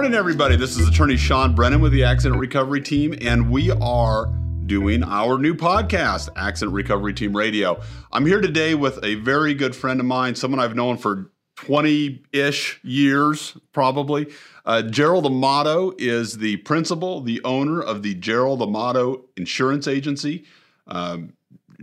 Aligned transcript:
morning, 0.00 0.16
everybody. 0.16 0.56
This 0.56 0.78
is 0.78 0.88
attorney 0.88 1.18
Sean 1.18 1.54
Brennan 1.54 1.82
with 1.82 1.92
the 1.92 2.04
Accident 2.04 2.40
Recovery 2.40 2.80
Team, 2.80 3.14
and 3.20 3.50
we 3.50 3.70
are 3.70 4.32
doing 4.64 5.02
our 5.02 5.36
new 5.36 5.54
podcast, 5.54 6.30
Accident 6.36 6.74
Recovery 6.74 7.12
Team 7.12 7.36
Radio. 7.36 7.78
I'm 8.10 8.24
here 8.24 8.40
today 8.40 8.74
with 8.74 8.98
a 9.04 9.16
very 9.16 9.52
good 9.52 9.76
friend 9.76 10.00
of 10.00 10.06
mine, 10.06 10.36
someone 10.36 10.58
I've 10.58 10.74
known 10.74 10.96
for 10.96 11.30
20 11.56 12.22
ish 12.32 12.80
years, 12.82 13.58
probably. 13.74 14.32
Uh, 14.64 14.80
Gerald 14.80 15.26
Amato 15.26 15.92
is 15.98 16.38
the 16.38 16.56
principal, 16.56 17.20
the 17.20 17.42
owner 17.44 17.82
of 17.82 18.02
the 18.02 18.14
Gerald 18.14 18.62
Amato 18.62 19.26
Insurance 19.36 19.86
Agency. 19.86 20.46
Um, 20.86 21.34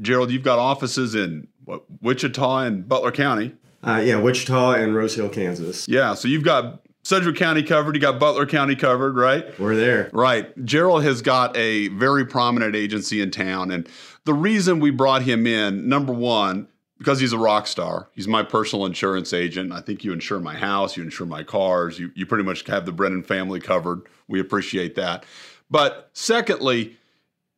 Gerald, 0.02 0.32
you've 0.32 0.42
got 0.42 0.58
offices 0.58 1.14
in 1.14 1.50
what, 1.66 1.84
Wichita 2.02 2.62
and 2.62 2.90
Butler 2.90 3.12
County. 3.12 3.54
Uh, 3.84 4.02
yeah, 4.04 4.20
Wichita 4.20 4.72
and 4.72 4.96
Rose 4.96 5.14
Hill, 5.14 5.30
Kansas. 5.30 5.88
Yeah, 5.88 6.16
so 6.16 6.28
you've 6.28 6.44
got 6.44 6.82
Sedgwick 7.08 7.38
County 7.38 7.64
covered. 7.64 7.96
You 7.96 8.02
got 8.02 8.20
Butler 8.20 8.46
County 8.46 8.76
covered, 8.76 9.16
right? 9.16 9.58
We're 9.58 9.78
there. 9.78 10.10
Right. 10.12 10.54
Gerald 10.66 11.06
has 11.06 11.22
got 11.22 11.56
a 11.56 11.88
very 11.88 12.26
prominent 12.26 12.76
agency 12.76 13.22
in 13.22 13.32
town. 13.32 13.72
And 13.72 13.88
the 14.26 14.34
reason 14.34 14.82
we 14.82 14.92
brought 14.92 15.22
him 15.22 15.48
in, 15.48 15.88
number 15.88 16.12
one, 16.12 16.68
because 16.98 17.22
he's 17.22 17.32
a 17.32 17.38
rock 17.38 17.66
star. 17.68 18.10
He's 18.12 18.28
my 18.28 18.44
personal 18.44 18.86
insurance 18.86 19.32
agent. 19.32 19.72
I 19.72 19.80
think 19.80 20.04
you 20.04 20.12
insure 20.12 20.42
my 20.42 20.56
house, 20.56 20.98
you 20.98 21.04
insure 21.04 21.28
my 21.28 21.44
cars, 21.44 21.98
you, 21.98 22.12
you 22.14 22.26
pretty 22.26 22.44
much 22.44 22.68
have 22.68 22.86
the 22.86 22.92
Brennan 22.92 23.24
family 23.24 23.62
covered. 23.62 24.02
We 24.28 24.42
appreciate 24.42 24.96
that. 24.96 25.26
But 25.72 26.10
secondly, 26.12 26.98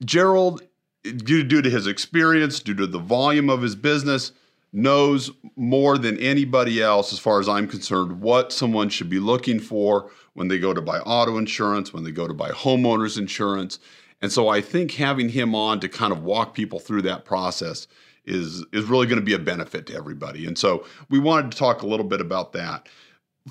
Gerald, 0.06 0.62
due, 1.02 1.44
due 1.44 1.64
to 1.64 1.72
his 1.72 1.88
experience, 1.88 2.60
due 2.60 2.76
to 2.76 2.86
the 2.86 3.00
volume 3.00 3.50
of 3.50 3.64
his 3.64 3.76
business, 3.76 4.32
knows 4.72 5.32
more 5.56 5.98
than 5.98 6.18
anybody 6.20 6.82
else, 6.82 7.12
as 7.12 7.20
far 7.20 7.40
as 7.40 7.50
I'm 7.50 7.68
concerned, 7.68 8.22
what 8.22 8.54
someone 8.54 8.90
should 8.90 9.10
be 9.10 9.20
looking 9.20 9.60
for 9.60 10.12
when 10.34 10.48
they 10.48 10.60
go 10.60 10.74
to 10.74 10.82
buy 10.82 11.00
auto 11.00 11.38
insurance, 11.38 11.94
when 11.94 12.04
they 12.04 12.12
go 12.12 12.28
to 12.28 12.34
buy 12.34 12.50
homeowners 12.50 13.18
insurance. 13.18 13.80
And 14.22 14.32
so 14.32 14.48
I 14.48 14.62
think 14.62 14.92
having 14.92 15.30
him 15.30 15.56
on 15.56 15.80
to 15.80 15.90
kind 15.90 16.12
of 16.12 16.24
walk 16.24 16.54
people 16.54 16.80
through 16.80 17.04
that 17.04 17.26
process 17.26 17.88
is, 18.26 18.64
is 18.72 18.86
really 18.86 19.08
going 19.08 19.20
to 19.20 19.26
be 19.26 19.34
a 19.34 19.40
benefit 19.40 19.88
to 19.88 19.96
everybody. 19.96 20.46
And 20.46 20.58
so 20.58 20.86
we 21.10 21.20
wanted 21.20 21.52
to 21.52 21.58
talk 21.58 21.82
a 21.82 21.88
little 21.88 22.06
bit 22.06 22.22
about 22.22 22.54
that. 22.54 22.88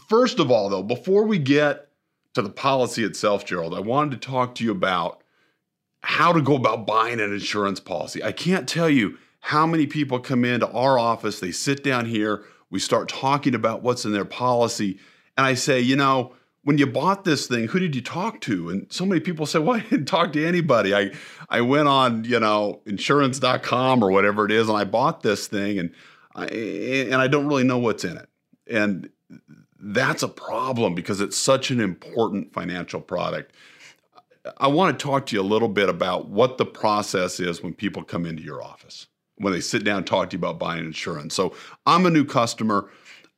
First 0.08 0.38
of 0.38 0.50
all, 0.50 0.68
though, 0.68 0.82
before 0.82 1.24
we 1.24 1.38
get 1.38 1.88
to 2.34 2.42
the 2.42 2.50
policy 2.50 3.02
itself, 3.02 3.44
Gerald, 3.44 3.74
I 3.74 3.80
wanted 3.80 4.20
to 4.20 4.28
talk 4.28 4.54
to 4.56 4.64
you 4.64 4.70
about 4.70 5.22
how 6.02 6.32
to 6.32 6.40
go 6.40 6.54
about 6.54 6.86
buying 6.86 7.18
an 7.18 7.32
insurance 7.32 7.80
policy. 7.80 8.22
I 8.22 8.30
can't 8.30 8.68
tell 8.68 8.88
you 8.88 9.18
how 9.40 9.66
many 9.66 9.86
people 9.86 10.18
come 10.18 10.44
into 10.44 10.68
our 10.70 10.98
office, 10.98 11.40
they 11.40 11.52
sit 11.52 11.82
down 11.82 12.06
here, 12.06 12.44
we 12.70 12.78
start 12.78 13.08
talking 13.08 13.54
about 13.54 13.82
what's 13.82 14.04
in 14.04 14.12
their 14.12 14.24
policy, 14.24 14.98
and 15.36 15.46
I 15.46 15.54
say, 15.54 15.80
you 15.80 15.96
know, 15.96 16.34
when 16.64 16.76
you 16.76 16.86
bought 16.86 17.24
this 17.24 17.46
thing, 17.46 17.68
who 17.68 17.78
did 17.78 17.94
you 17.94 18.02
talk 18.02 18.40
to? 18.42 18.68
And 18.68 18.92
so 18.92 19.06
many 19.06 19.20
people 19.20 19.46
say, 19.46 19.58
well, 19.58 19.76
I 19.80 19.80
didn't 19.80 20.06
talk 20.06 20.32
to 20.34 20.46
anybody. 20.46 20.94
I, 20.94 21.12
I 21.48 21.60
went 21.60 21.88
on, 21.88 22.24
you 22.24 22.40
know, 22.40 22.82
insurance.com 22.84 24.02
or 24.02 24.10
whatever 24.10 24.44
it 24.44 24.52
is, 24.52 24.68
and 24.68 24.76
I 24.76 24.84
bought 24.84 25.22
this 25.22 25.46
thing 25.46 25.78
and 25.78 25.94
I, 26.34 26.46
and 26.46 27.14
I 27.14 27.28
don't 27.28 27.46
really 27.46 27.64
know 27.64 27.78
what's 27.78 28.04
in 28.04 28.16
it. 28.16 28.28
And 28.68 29.08
that's 29.80 30.22
a 30.22 30.28
problem 30.28 30.94
because 30.94 31.20
it's 31.20 31.36
such 31.36 31.70
an 31.70 31.80
important 31.80 32.52
financial 32.52 33.00
product. 33.00 33.52
I 34.58 34.68
want 34.68 34.98
to 34.98 35.02
talk 35.02 35.26
to 35.26 35.36
you 35.36 35.42
a 35.42 35.42
little 35.42 35.68
bit 35.68 35.88
about 35.88 36.28
what 36.28 36.58
the 36.58 36.66
process 36.66 37.40
is 37.40 37.62
when 37.62 37.74
people 37.74 38.02
come 38.02 38.26
into 38.26 38.42
your 38.42 38.62
office 38.62 39.06
when 39.38 39.52
they 39.52 39.60
sit 39.60 39.84
down 39.84 39.98
and 39.98 40.06
talk 40.06 40.30
to 40.30 40.34
you 40.34 40.38
about 40.38 40.58
buying 40.58 40.84
insurance. 40.84 41.34
So 41.34 41.54
I'm 41.86 42.06
a 42.06 42.10
new 42.10 42.24
customer. 42.24 42.88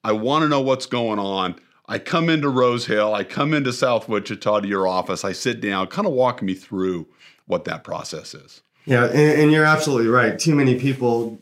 I 0.02 0.12
want 0.12 0.42
to 0.42 0.48
know 0.48 0.60
what's 0.60 0.86
going 0.86 1.18
on. 1.18 1.56
I 1.90 1.98
come 1.98 2.28
into 2.28 2.48
Rose 2.48 2.86
Hill, 2.86 3.14
I 3.14 3.24
come 3.24 3.52
into 3.52 3.72
South 3.72 4.08
Wichita 4.08 4.60
to 4.60 4.68
your 4.68 4.86
office, 4.86 5.24
I 5.24 5.32
sit 5.32 5.60
down, 5.60 5.88
kind 5.88 6.06
of 6.06 6.12
walk 6.12 6.40
me 6.40 6.54
through 6.54 7.08
what 7.46 7.64
that 7.64 7.82
process 7.82 8.32
is. 8.32 8.62
Yeah, 8.86 9.06
and, 9.06 9.40
and, 9.40 9.52
you're 9.52 9.64
absolutely 9.64 10.06
right. 10.06 10.38
Too 10.38 10.54
many 10.54 10.78
people 10.78 11.36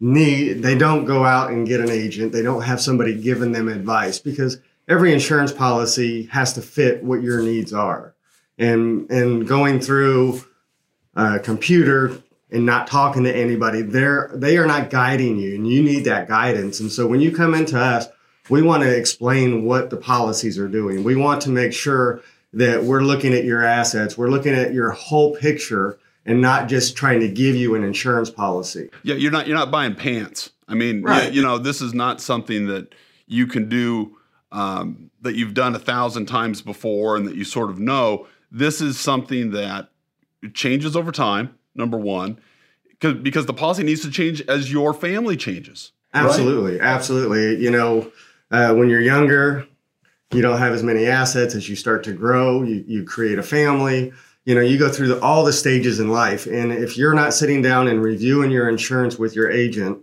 need, 0.00 0.64
they 0.64 0.76
don't 0.76 1.04
go 1.04 1.24
out 1.24 1.50
and 1.50 1.64
get 1.64 1.78
an 1.80 1.90
agent, 1.90 2.32
they 2.32 2.42
don't 2.42 2.62
have 2.62 2.80
somebody 2.80 3.14
giving 3.14 3.52
them 3.52 3.68
advice 3.68 4.18
because 4.18 4.58
every 4.88 5.12
insurance 5.12 5.52
policy 5.52 6.24
has 6.24 6.52
to 6.54 6.60
fit 6.60 7.04
what 7.04 7.22
your 7.22 7.40
needs 7.40 7.72
are. 7.72 8.16
And, 8.58 9.08
and 9.12 9.46
going 9.46 9.78
through 9.78 10.44
a 11.14 11.38
computer 11.38 12.20
and 12.54 12.64
not 12.64 12.86
talking 12.86 13.24
to 13.24 13.36
anybody, 13.36 13.82
they're 13.82 14.30
they 14.32 14.56
are 14.56 14.66
not 14.66 14.88
guiding 14.88 15.38
you, 15.38 15.56
and 15.56 15.68
you 15.68 15.82
need 15.82 16.04
that 16.04 16.28
guidance. 16.28 16.78
And 16.80 16.90
so 16.90 17.06
when 17.06 17.20
you 17.20 17.32
come 17.34 17.52
into 17.52 17.78
us, 17.78 18.06
we 18.48 18.62
want 18.62 18.84
to 18.84 18.96
explain 18.96 19.64
what 19.64 19.90
the 19.90 19.96
policies 19.96 20.56
are 20.58 20.68
doing. 20.68 21.02
We 21.02 21.16
want 21.16 21.42
to 21.42 21.50
make 21.50 21.72
sure 21.72 22.22
that 22.52 22.84
we're 22.84 23.02
looking 23.02 23.34
at 23.34 23.44
your 23.44 23.64
assets, 23.64 24.16
we're 24.16 24.30
looking 24.30 24.54
at 24.54 24.72
your 24.72 24.92
whole 24.92 25.34
picture, 25.34 25.98
and 26.24 26.40
not 26.40 26.68
just 26.68 26.96
trying 26.96 27.18
to 27.20 27.28
give 27.28 27.56
you 27.56 27.74
an 27.74 27.82
insurance 27.82 28.30
policy. 28.30 28.88
Yeah, 29.02 29.16
you're 29.16 29.32
not 29.32 29.48
you're 29.48 29.58
not 29.58 29.72
buying 29.72 29.96
pants. 29.96 30.50
I 30.68 30.74
mean, 30.74 31.02
right. 31.02 31.32
you, 31.32 31.40
you 31.40 31.42
know, 31.42 31.58
this 31.58 31.82
is 31.82 31.92
not 31.92 32.20
something 32.20 32.68
that 32.68 32.94
you 33.26 33.48
can 33.48 33.68
do 33.68 34.16
um, 34.52 35.10
that 35.22 35.34
you've 35.34 35.54
done 35.54 35.74
a 35.74 35.80
thousand 35.80 36.26
times 36.26 36.62
before 36.62 37.16
and 37.16 37.26
that 37.26 37.34
you 37.34 37.44
sort 37.44 37.70
of 37.70 37.80
know. 37.80 38.28
This 38.52 38.80
is 38.80 39.00
something 39.00 39.50
that 39.50 39.88
changes 40.52 40.94
over 40.94 41.10
time 41.10 41.58
number 41.74 41.98
one, 41.98 42.38
because 42.88 43.14
because 43.22 43.46
the 43.46 43.54
policy 43.54 43.82
needs 43.82 44.02
to 44.02 44.10
change 44.10 44.40
as 44.42 44.72
your 44.72 44.94
family 44.94 45.36
changes. 45.36 45.92
Absolutely, 46.12 46.78
right? 46.78 46.86
absolutely. 46.86 47.62
You 47.62 47.70
know, 47.70 48.12
uh, 48.50 48.74
when 48.74 48.88
you're 48.88 49.00
younger, 49.00 49.66
you 50.32 50.42
don't 50.42 50.58
have 50.58 50.72
as 50.72 50.82
many 50.82 51.06
assets 51.06 51.54
as 51.54 51.68
you 51.68 51.76
start 51.76 52.04
to 52.04 52.12
grow. 52.12 52.62
You 52.62 52.84
you 52.86 53.04
create 53.04 53.38
a 53.38 53.42
family. 53.42 54.12
You 54.44 54.54
know, 54.54 54.60
you 54.60 54.78
go 54.78 54.90
through 54.90 55.08
the, 55.08 55.20
all 55.20 55.42
the 55.44 55.54
stages 55.54 56.00
in 56.00 56.10
life, 56.10 56.46
and 56.46 56.70
if 56.70 56.98
you're 56.98 57.14
not 57.14 57.32
sitting 57.32 57.62
down 57.62 57.88
and 57.88 58.02
reviewing 58.02 58.50
your 58.50 58.68
insurance 58.68 59.18
with 59.18 59.34
your 59.34 59.50
agent, 59.50 60.00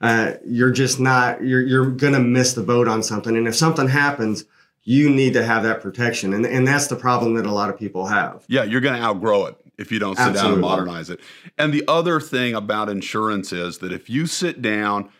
uh, 0.00 0.32
you're 0.44 0.72
just 0.72 0.98
not. 1.00 1.42
You're 1.44 1.62
you're 1.62 1.90
gonna 1.90 2.20
miss 2.20 2.54
the 2.54 2.62
boat 2.62 2.88
on 2.88 3.02
something. 3.02 3.36
And 3.36 3.46
if 3.46 3.54
something 3.54 3.88
happens, 3.88 4.44
you 4.82 5.08
need 5.08 5.32
to 5.34 5.44
have 5.44 5.62
that 5.62 5.80
protection, 5.80 6.34
and 6.34 6.44
and 6.44 6.66
that's 6.66 6.88
the 6.88 6.96
problem 6.96 7.34
that 7.34 7.46
a 7.46 7.52
lot 7.52 7.70
of 7.70 7.78
people 7.78 8.06
have. 8.06 8.44
Yeah, 8.48 8.64
you're 8.64 8.80
gonna 8.80 9.02
outgrow 9.02 9.46
it 9.46 9.63
if 9.78 9.90
you 9.90 9.98
don't 9.98 10.16
sit 10.16 10.28
Absolutely. 10.28 10.48
down 10.48 10.52
and 10.52 10.62
modernize 10.62 11.10
it. 11.10 11.20
And 11.58 11.72
the 11.72 11.84
other 11.88 12.20
thing 12.20 12.54
about 12.54 12.88
insurance 12.88 13.52
is 13.52 13.78
that 13.78 13.92
if 13.92 14.08
you 14.08 14.26
sit 14.26 14.62
down 14.62 15.10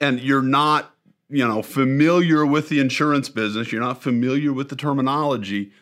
and 0.00 0.20
you're 0.20 0.42
not, 0.42 0.94
you 1.28 1.46
know, 1.46 1.62
familiar 1.62 2.46
with 2.46 2.68
the 2.68 2.80
insurance 2.80 3.28
business, 3.28 3.72
you're 3.72 3.80
not 3.80 4.02
familiar 4.02 4.52
with 4.52 4.68
the 4.68 4.76
terminology, 4.76 5.72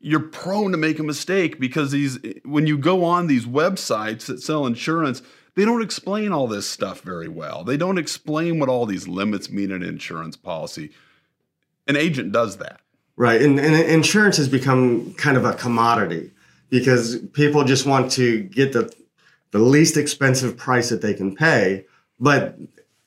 you're 0.00 0.20
prone 0.20 0.70
to 0.72 0.76
make 0.76 0.98
a 0.98 1.02
mistake 1.02 1.58
because 1.58 1.92
these 1.92 2.18
when 2.44 2.66
you 2.66 2.76
go 2.76 3.04
on 3.04 3.26
these 3.26 3.46
websites 3.46 4.26
that 4.26 4.42
sell 4.42 4.66
insurance, 4.66 5.22
they 5.54 5.64
don't 5.64 5.82
explain 5.82 6.32
all 6.32 6.46
this 6.46 6.68
stuff 6.68 7.00
very 7.00 7.28
well. 7.28 7.64
They 7.64 7.76
don't 7.76 7.98
explain 7.98 8.58
what 8.58 8.68
all 8.68 8.86
these 8.86 9.08
limits 9.08 9.50
mean 9.50 9.70
in 9.70 9.82
an 9.82 9.88
insurance 9.88 10.36
policy. 10.36 10.90
An 11.86 11.96
agent 11.96 12.32
does 12.32 12.58
that. 12.58 12.80
Right. 13.16 13.40
And, 13.40 13.60
and 13.60 13.74
insurance 13.74 14.36
has 14.38 14.48
become 14.48 15.14
kind 15.14 15.36
of 15.36 15.44
a 15.44 15.54
commodity 15.54 16.32
because 16.74 17.18
people 17.32 17.62
just 17.62 17.86
want 17.86 18.10
to 18.10 18.42
get 18.42 18.72
the 18.72 18.92
the 19.52 19.60
least 19.60 19.96
expensive 19.96 20.56
price 20.56 20.88
that 20.88 21.00
they 21.00 21.14
can 21.14 21.36
pay, 21.36 21.84
but 22.18 22.58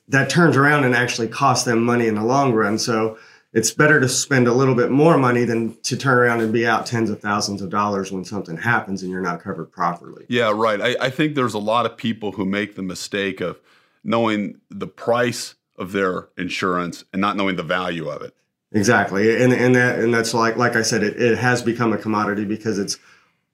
that 0.08 0.30
turns 0.30 0.56
around 0.56 0.84
and 0.84 0.94
actually 0.94 1.28
costs 1.28 1.66
them 1.66 1.84
money 1.84 2.06
in 2.06 2.14
the 2.14 2.24
long 2.24 2.54
run. 2.54 2.78
So 2.78 3.18
it's 3.52 3.70
better 3.70 4.00
to 4.00 4.08
spend 4.08 4.48
a 4.48 4.54
little 4.54 4.74
bit 4.74 4.90
more 4.90 5.18
money 5.18 5.44
than 5.44 5.78
to 5.82 5.98
turn 5.98 6.16
around 6.16 6.40
and 6.40 6.50
be 6.50 6.66
out 6.66 6.86
tens 6.86 7.10
of 7.10 7.20
thousands 7.20 7.60
of 7.60 7.68
dollars 7.68 8.10
when 8.10 8.24
something 8.24 8.56
happens 8.56 9.02
and 9.02 9.12
you're 9.12 9.20
not 9.20 9.42
covered 9.42 9.70
properly. 9.70 10.24
Yeah, 10.30 10.50
right. 10.54 10.80
I, 10.80 10.96
I 10.98 11.10
think 11.10 11.34
there's 11.34 11.52
a 11.52 11.58
lot 11.58 11.84
of 11.84 11.94
people 11.94 12.32
who 12.32 12.46
make 12.46 12.74
the 12.74 12.82
mistake 12.82 13.42
of 13.42 13.60
knowing 14.02 14.62
the 14.70 14.86
price 14.86 15.56
of 15.76 15.92
their 15.92 16.28
insurance 16.38 17.04
and 17.12 17.20
not 17.20 17.36
knowing 17.36 17.56
the 17.56 17.62
value 17.62 18.08
of 18.08 18.22
it. 18.22 18.34
Exactly. 18.72 19.42
And 19.42 19.52
and 19.52 19.74
that 19.74 19.98
and 19.98 20.14
that's 20.14 20.32
like 20.32 20.56
like 20.56 20.74
I 20.74 20.82
said, 20.82 21.02
it, 21.02 21.20
it 21.20 21.36
has 21.36 21.60
become 21.60 21.92
a 21.92 21.98
commodity 21.98 22.46
because 22.46 22.78
it's 22.78 22.98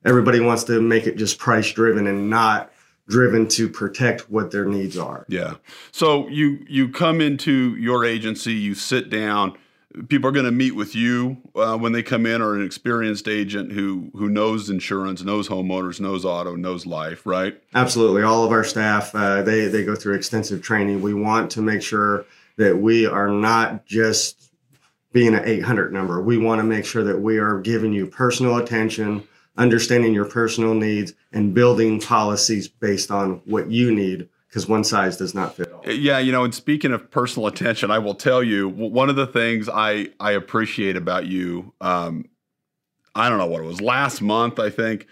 everybody 0.04 0.40
wants 0.40 0.64
to 0.64 0.80
make 0.80 1.06
it 1.06 1.16
just 1.16 1.38
price 1.38 1.70
driven 1.72 2.06
and 2.06 2.28
not 2.30 2.70
driven 3.08 3.46
to 3.48 3.68
protect 3.68 4.30
what 4.30 4.50
their 4.50 4.64
needs 4.64 4.96
are. 4.96 5.26
Yeah. 5.28 5.54
So 5.92 6.28
you 6.28 6.64
you 6.68 6.88
come 6.88 7.20
into 7.20 7.76
your 7.76 8.04
agency, 8.04 8.52
you 8.52 8.74
sit 8.74 9.10
down. 9.10 9.56
People 10.08 10.28
are 10.28 10.32
going 10.32 10.44
to 10.44 10.50
meet 10.50 10.74
with 10.74 10.96
you 10.96 11.36
uh, 11.54 11.78
when 11.78 11.92
they 11.92 12.02
come 12.02 12.26
in, 12.26 12.42
or 12.42 12.56
an 12.56 12.64
experienced 12.64 13.28
agent 13.28 13.72
who 13.72 14.10
who 14.14 14.28
knows 14.28 14.68
insurance, 14.68 15.22
knows 15.22 15.48
homeowners, 15.48 16.00
knows 16.00 16.24
auto, 16.24 16.56
knows 16.56 16.84
life, 16.84 17.24
right? 17.26 17.60
Absolutely. 17.74 18.22
All 18.22 18.44
of 18.44 18.50
our 18.50 18.64
staff 18.64 19.14
uh, 19.14 19.42
they 19.42 19.66
they 19.66 19.84
go 19.84 19.94
through 19.94 20.14
extensive 20.14 20.62
training. 20.62 21.00
We 21.00 21.14
want 21.14 21.50
to 21.52 21.62
make 21.62 21.82
sure 21.82 22.24
that 22.56 22.78
we 22.78 23.06
are 23.06 23.28
not 23.28 23.84
just 23.84 24.50
being 25.12 25.34
an 25.34 25.44
800 25.44 25.92
number. 25.92 26.20
We 26.20 26.38
want 26.38 26.58
to 26.58 26.64
make 26.64 26.84
sure 26.84 27.04
that 27.04 27.20
we 27.20 27.38
are 27.38 27.60
giving 27.60 27.92
you 27.92 28.06
personal 28.06 28.56
attention 28.56 29.26
understanding 29.56 30.14
your 30.14 30.24
personal 30.24 30.74
needs 30.74 31.12
and 31.32 31.54
building 31.54 32.00
policies 32.00 32.68
based 32.68 33.10
on 33.10 33.40
what 33.44 33.70
you 33.70 33.94
need 33.94 34.28
because 34.48 34.68
one 34.68 34.84
size 34.84 35.16
does 35.16 35.34
not 35.34 35.54
fit 35.56 35.72
all. 35.72 35.82
Yeah, 35.84 36.18
you 36.18 36.32
know, 36.32 36.44
and 36.44 36.54
speaking 36.54 36.92
of 36.92 37.10
personal 37.10 37.46
attention, 37.48 37.90
I 37.90 37.98
will 37.98 38.14
tell 38.14 38.42
you 38.42 38.68
one 38.68 39.10
of 39.10 39.16
the 39.16 39.26
things 39.26 39.68
I 39.68 40.08
I 40.20 40.32
appreciate 40.32 40.96
about 40.96 41.26
you 41.26 41.72
um, 41.80 42.26
I 43.14 43.28
don't 43.28 43.38
know 43.38 43.46
what 43.46 43.60
it 43.60 43.66
was 43.66 43.80
last 43.80 44.20
month. 44.20 44.58
I 44.58 44.70
think 44.70 45.06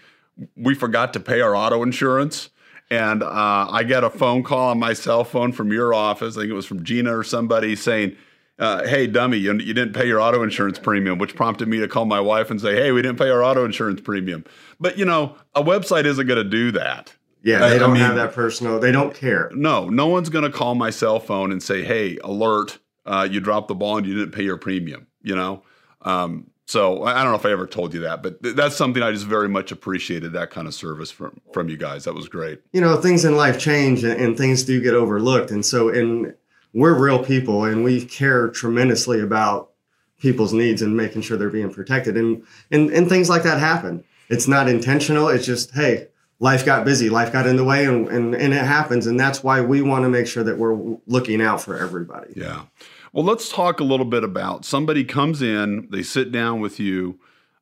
we 0.57 0.75
forgot 0.75 1.13
to 1.13 1.21
pay 1.21 1.41
our 1.41 1.55
auto 1.55 1.83
insurance. 1.83 2.51
And 2.91 3.23
uh, 3.23 3.69
I 3.71 3.85
get 3.85 4.05
a 4.05 4.11
phone 4.11 4.43
call 4.43 4.71
on 4.71 4.79
my 4.79 4.93
cell 4.93 5.25
phone 5.25 5.53
from 5.53 5.73
your 5.73 5.95
office. 5.95 6.37
I 6.37 6.41
think 6.41 6.51
it 6.51 6.55
was 6.55 6.67
from 6.67 6.85
Gina 6.85 7.17
or 7.17 7.25
somebody 7.25 7.75
saying, 7.75 8.17
uh, 8.63 8.87
"Hey, 8.87 9.07
dummy, 9.07 9.39
you, 9.39 9.53
you 9.55 9.75
didn't 9.75 9.93
pay 9.93 10.07
your 10.07 10.21
auto 10.21 10.43
insurance 10.43 10.79
premium," 10.79 11.19
which 11.19 11.35
prompted 11.35 11.67
me 11.69 11.79
to 11.81 11.89
call 11.89 12.05
my 12.05 12.21
wife 12.21 12.51
and 12.51 12.61
say, 12.61 12.75
"Hey, 12.75 12.93
we 12.93 13.03
didn't 13.03 13.19
pay 13.19 13.29
our 13.29 13.43
auto 13.43 13.65
insurance 13.65 14.01
premium." 14.01 14.45
But 14.79 14.97
you 14.97 15.05
know, 15.05 15.37
a 15.55 15.63
website 15.63 16.05
isn't 16.05 16.27
going 16.27 16.43
to 16.43 16.49
do 16.49 16.71
that. 16.73 17.13
Yeah, 17.43 17.69
they 17.69 17.79
don't 17.79 17.91
I 17.91 17.95
mean, 17.95 18.03
have 18.03 18.15
that 18.15 18.33
personal. 18.33 18.79
They 18.79 18.93
don't 18.93 19.15
care. 19.15 19.51
No, 19.53 19.89
no 19.89 20.07
one's 20.07 20.29
going 20.29 20.45
to 20.45 20.51
call 20.51 20.77
my 20.77 20.91
cell 20.91 21.19
phone 21.19 21.51
and 21.51 21.61
say, 21.61 21.83
"Hey, 21.83 22.19
alert! 22.23 22.79
Uh, 23.05 23.27
you 23.29 23.41
dropped 23.41 23.67
the 23.67 23.75
ball 23.75 23.99
and 23.99 24.07
you 24.07 24.15
didn't 24.15 24.33
pay 24.33 24.45
your 24.45 24.59
premium." 24.59 25.09
You 25.23 25.35
know, 25.35 25.63
um, 26.03 26.47
so 26.67 27.03
I 27.03 27.23
don't 27.23 27.33
know 27.33 27.39
if 27.39 27.45
I 27.45 27.51
ever 27.51 27.67
told 27.67 27.93
you 27.93 28.01
that, 28.03 28.23
but 28.23 28.43
th- 28.43 28.55
that's 28.55 28.77
something 28.77 29.03
I 29.03 29.11
just 29.11 29.27
very 29.27 29.49
much 29.49 29.73
appreciated 29.73 30.33
that 30.35 30.51
kind 30.51 30.69
of 30.69 30.75
service 30.75 31.11
from 31.11 31.41
from 31.53 31.69
you 31.69 31.77
guys. 31.77 32.05
That 32.05 32.15
was 32.15 32.29
great. 32.29 32.61
You 32.73 32.81
know, 32.81 32.97
things 32.97 33.25
in 33.25 33.37
life 33.37 33.59
change 33.59 34.05
and, 34.05 34.21
and 34.21 34.39
things 34.39 34.63
do 34.63 34.81
get 34.81 34.95
overlooked, 34.95 35.51
and 35.51 35.67
so 35.67 35.89
and 35.89 36.35
we're 36.73 36.99
real 36.99 37.23
people 37.23 37.65
and 37.65 37.85
we 37.85 38.05
care 38.05 38.49
tremendously 38.49 39.21
about 39.21 39.71
people's 40.19 40.53
needs 40.53 40.83
and 40.83 40.97
making 40.97 41.23
sure 41.23 41.37
they're 41.37 41.51
being 41.51 41.73
protected, 41.73 42.17
and 42.17 42.45
and 42.71 42.91
and 42.91 43.09
things 43.09 43.29
like 43.29 43.43
that 43.43 43.59
happen. 43.59 44.05
It's 44.29 44.49
not 44.49 44.69
intentional. 44.69 45.29
It's 45.29 45.45
just 45.45 45.73
hey, 45.73 46.09
life 46.43 46.65
got 46.65 46.85
busy, 46.85 47.09
life 47.09 47.33
got 47.33 47.47
in 47.47 47.57
the 47.57 47.65
way, 47.65 47.87
and, 47.87 48.09
and, 48.09 48.35
and 48.35 48.53
it 48.53 48.65
happens. 48.65 49.07
And 49.07 49.19
that's 49.19 49.45
why 49.45 49.61
we 49.61 49.81
want 49.81 50.05
to 50.05 50.09
make 50.09 50.27
sure 50.27 50.43
that 50.43 50.59
we're 50.59 50.99
looking 51.07 51.41
out 51.41 51.63
for 51.63 51.79
everybody. 51.79 52.33
Yeah. 52.35 52.65
Well, 53.13 53.25
let's 53.25 53.49
talk 53.49 53.79
a 53.79 53.85
little 53.85 54.07
bit 54.07 54.25
about 54.25 54.65
somebody 54.65 55.05
comes 55.05 55.41
in, 55.41 55.89
they 55.91 56.03
sit 56.03 56.33
down 56.33 56.61
with 56.61 56.81
you, 56.81 57.21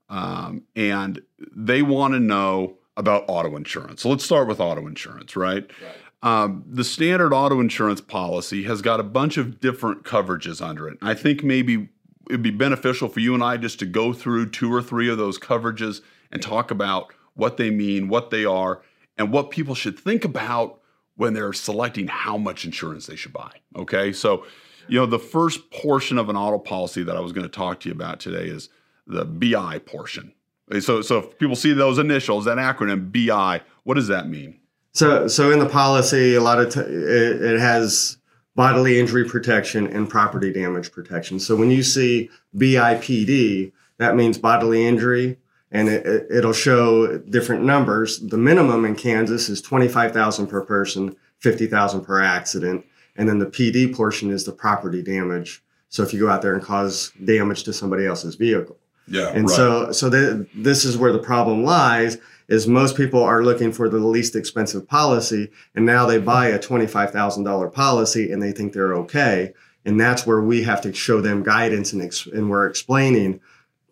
um, 0.08 0.62
and 0.74 1.20
they 1.54 1.82
want 1.82 2.14
to 2.14 2.20
know 2.20 2.78
about 2.96 3.24
auto 3.28 3.54
insurance. 3.56 4.02
So 4.02 4.08
let's 4.08 4.24
start 4.24 4.48
with 4.48 4.60
auto 4.60 4.86
insurance, 4.86 5.36
right? 5.36 5.70
right. 5.82 5.96
Um, 6.22 6.64
the 6.66 6.84
standard 6.84 7.32
auto 7.32 7.60
insurance 7.60 8.00
policy 8.00 8.64
has 8.64 8.82
got 8.82 9.00
a 9.00 9.04
bunch 9.04 9.38
of 9.38 9.58
different 9.60 10.04
coverages 10.04 10.60
under 10.60 10.86
it. 10.88 10.98
I 11.00 11.14
think 11.14 11.42
maybe 11.42 11.88
it'd 12.28 12.42
be 12.42 12.50
beneficial 12.50 13.08
for 13.08 13.20
you 13.20 13.34
and 13.34 13.42
I 13.42 13.56
just 13.56 13.78
to 13.80 13.86
go 13.86 14.12
through 14.12 14.50
two 14.50 14.72
or 14.72 14.82
three 14.82 15.08
of 15.08 15.18
those 15.18 15.38
coverages 15.38 16.02
and 16.30 16.42
talk 16.42 16.70
about 16.70 17.12
what 17.34 17.56
they 17.56 17.70
mean, 17.70 18.08
what 18.08 18.30
they 18.30 18.44
are, 18.44 18.82
and 19.16 19.32
what 19.32 19.50
people 19.50 19.74
should 19.74 19.98
think 19.98 20.24
about 20.24 20.80
when 21.16 21.32
they're 21.32 21.52
selecting 21.52 22.06
how 22.06 22.36
much 22.36 22.64
insurance 22.64 23.06
they 23.06 23.16
should 23.16 23.32
buy. 23.32 23.52
Okay, 23.76 24.12
so 24.12 24.44
you 24.88 24.98
know 24.98 25.06
the 25.06 25.18
first 25.18 25.70
portion 25.70 26.18
of 26.18 26.28
an 26.28 26.36
auto 26.36 26.58
policy 26.58 27.02
that 27.02 27.16
I 27.16 27.20
was 27.20 27.32
going 27.32 27.44
to 27.44 27.52
talk 27.52 27.80
to 27.80 27.88
you 27.88 27.94
about 27.94 28.20
today 28.20 28.46
is 28.46 28.68
the 29.06 29.24
BI 29.24 29.78
portion. 29.80 30.32
So, 30.80 31.02
so 31.02 31.18
if 31.18 31.38
people 31.38 31.56
see 31.56 31.72
those 31.72 31.98
initials, 31.98 32.44
that 32.44 32.58
acronym 32.58 33.10
BI, 33.10 33.60
what 33.82 33.94
does 33.94 34.06
that 34.06 34.28
mean? 34.28 34.59
So, 34.92 35.28
so 35.28 35.50
in 35.50 35.58
the 35.58 35.68
policy, 35.68 36.34
a 36.34 36.40
lot 36.40 36.60
of 36.60 36.74
t- 36.74 36.80
it, 36.80 37.42
it 37.42 37.60
has 37.60 38.18
bodily 38.56 38.98
injury 38.98 39.24
protection 39.24 39.86
and 39.86 40.08
property 40.08 40.52
damage 40.52 40.90
protection. 40.90 41.38
So 41.38 41.56
when 41.56 41.70
you 41.70 41.82
see 41.82 42.30
BIPD, 42.56 43.72
that 43.98 44.16
means 44.16 44.38
bodily 44.38 44.86
injury, 44.86 45.38
and 45.70 45.88
it, 45.88 46.26
it'll 46.30 46.52
show 46.52 47.18
different 47.18 47.64
numbers. 47.64 48.18
The 48.18 48.38
minimum 48.38 48.84
in 48.84 48.96
Kansas 48.96 49.48
is 49.48 49.62
25,000 49.62 50.48
per 50.48 50.62
person, 50.62 51.14
50,000 51.38 52.00
per 52.02 52.20
accident. 52.20 52.84
And 53.16 53.28
then 53.28 53.38
the 53.38 53.46
PD 53.46 53.94
portion 53.94 54.30
is 54.30 54.44
the 54.44 54.52
property 54.52 55.02
damage. 55.02 55.62
So 55.88 56.02
if 56.02 56.12
you 56.12 56.20
go 56.20 56.30
out 56.30 56.42
there 56.42 56.54
and 56.54 56.62
cause 56.62 57.12
damage 57.24 57.64
to 57.64 57.72
somebody 57.72 58.06
else's 58.06 58.34
vehicle. 58.34 58.78
Yeah. 59.06 59.28
And 59.28 59.48
right. 59.48 59.56
so, 59.56 59.92
so 59.92 60.08
the, 60.08 60.46
this 60.54 60.84
is 60.84 60.96
where 60.96 61.12
the 61.12 61.18
problem 61.18 61.64
lies 61.64 62.18
is 62.50 62.66
most 62.66 62.96
people 62.96 63.22
are 63.22 63.44
looking 63.44 63.72
for 63.72 63.88
the 63.88 63.98
least 63.98 64.34
expensive 64.34 64.86
policy. 64.86 65.48
And 65.76 65.86
now 65.86 66.04
they 66.04 66.18
buy 66.18 66.48
a 66.48 66.58
$25,000 66.58 67.72
policy 67.72 68.32
and 68.32 68.42
they 68.42 68.50
think 68.50 68.72
they're 68.72 68.94
okay. 68.96 69.54
And 69.84 69.98
that's 69.98 70.26
where 70.26 70.42
we 70.42 70.64
have 70.64 70.82
to 70.82 70.92
show 70.92 71.20
them 71.20 71.44
guidance 71.44 71.92
and, 71.92 72.02
ex- 72.02 72.26
and 72.26 72.50
we're 72.50 72.66
explaining 72.66 73.40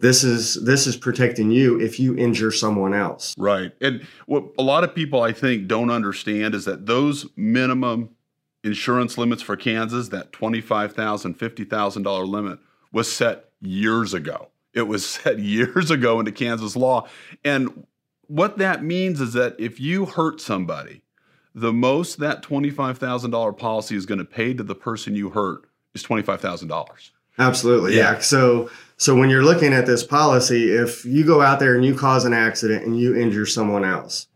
this 0.00 0.22
is 0.22 0.54
this 0.64 0.86
is 0.86 0.96
protecting 0.96 1.50
you 1.50 1.80
if 1.80 1.98
you 1.98 2.16
injure 2.16 2.52
someone 2.52 2.94
else 2.94 3.34
right 3.36 3.72
and 3.80 4.06
what 4.26 4.44
a 4.56 4.62
lot 4.62 4.84
of 4.84 4.94
people 4.94 5.22
i 5.22 5.32
think 5.32 5.66
don't 5.66 5.90
understand 5.90 6.54
is 6.54 6.64
that 6.66 6.86
those 6.86 7.26
minimum 7.34 8.08
insurance 8.62 9.18
limits 9.18 9.42
for 9.42 9.56
kansas 9.56 10.10
that 10.10 10.30
$25000 10.30 10.94
$50000 10.94 12.28
limit 12.28 12.60
was 12.92 13.10
set 13.10 13.50
years 13.60 14.14
ago 14.14 14.50
it 14.72 14.82
was 14.82 15.04
set 15.24 15.40
years 15.40 15.90
ago 15.90 16.20
into 16.20 16.30
kansas 16.30 16.76
law 16.76 17.08
and 17.44 17.84
what 18.28 18.58
that 18.58 18.82
means 18.82 19.20
is 19.20 19.32
that 19.32 19.56
if 19.58 19.80
you 19.80 20.06
hurt 20.06 20.40
somebody 20.40 21.02
the 21.54 21.72
most 21.72 22.18
that 22.18 22.42
$25000 22.42 23.58
policy 23.58 23.96
is 23.96 24.06
going 24.06 24.18
to 24.18 24.24
pay 24.24 24.54
to 24.54 24.62
the 24.62 24.74
person 24.74 25.16
you 25.16 25.30
hurt 25.30 25.68
is 25.94 26.04
$25000 26.04 27.10
absolutely 27.38 27.96
yeah. 27.96 28.12
yeah 28.12 28.18
so 28.20 28.70
so 29.00 29.14
when 29.14 29.30
you're 29.30 29.44
looking 29.44 29.72
at 29.72 29.86
this 29.86 30.02
policy, 30.02 30.72
if 30.72 31.04
you 31.04 31.24
go 31.24 31.40
out 31.40 31.60
there 31.60 31.76
and 31.76 31.84
you 31.84 31.94
cause 31.94 32.24
an 32.24 32.32
accident 32.32 32.84
and 32.84 32.98
you 32.98 33.14
injure 33.14 33.46
someone 33.46 33.84
else, 33.84 34.26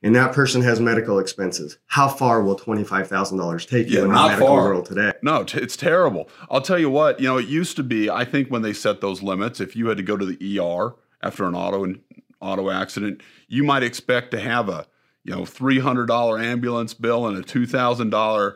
and 0.00 0.14
that 0.14 0.32
person 0.32 0.62
has 0.62 0.78
medical 0.78 1.18
expenses, 1.18 1.78
how 1.86 2.06
far 2.06 2.40
will 2.40 2.54
twenty 2.54 2.84
five 2.84 3.08
thousand 3.08 3.38
dollars 3.38 3.66
take 3.66 3.88
you 3.88 3.98
yeah, 3.98 4.02
in 4.04 4.08
the 4.08 4.14
medical 4.14 4.46
far. 4.46 4.62
world 4.62 4.86
today? 4.86 5.12
No, 5.22 5.42
t- 5.42 5.58
it's 5.58 5.76
terrible. 5.76 6.28
I'll 6.48 6.60
tell 6.60 6.78
you 6.78 6.88
what. 6.88 7.18
You 7.18 7.26
know, 7.26 7.36
it 7.36 7.48
used 7.48 7.74
to 7.76 7.82
be. 7.82 8.08
I 8.08 8.24
think 8.24 8.48
when 8.48 8.62
they 8.62 8.72
set 8.72 9.00
those 9.00 9.24
limits, 9.24 9.60
if 9.60 9.74
you 9.74 9.88
had 9.88 9.96
to 9.96 10.04
go 10.04 10.16
to 10.16 10.24
the 10.24 10.60
ER 10.60 10.94
after 11.20 11.44
an 11.44 11.56
auto 11.56 11.82
and 11.82 12.00
auto 12.42 12.70
accident, 12.70 13.22
you 13.48 13.64
might 13.64 13.82
expect 13.82 14.30
to 14.32 14.40
have 14.40 14.68
a 14.68 14.86
you 15.24 15.34
know 15.34 15.46
three 15.46 15.78
hundred 15.78 16.06
dollar 16.06 16.38
ambulance 16.38 16.94
bill 16.94 17.26
and 17.26 17.38
a 17.38 17.42
two 17.42 17.66
thousand 17.66 18.12
uh, 18.14 18.52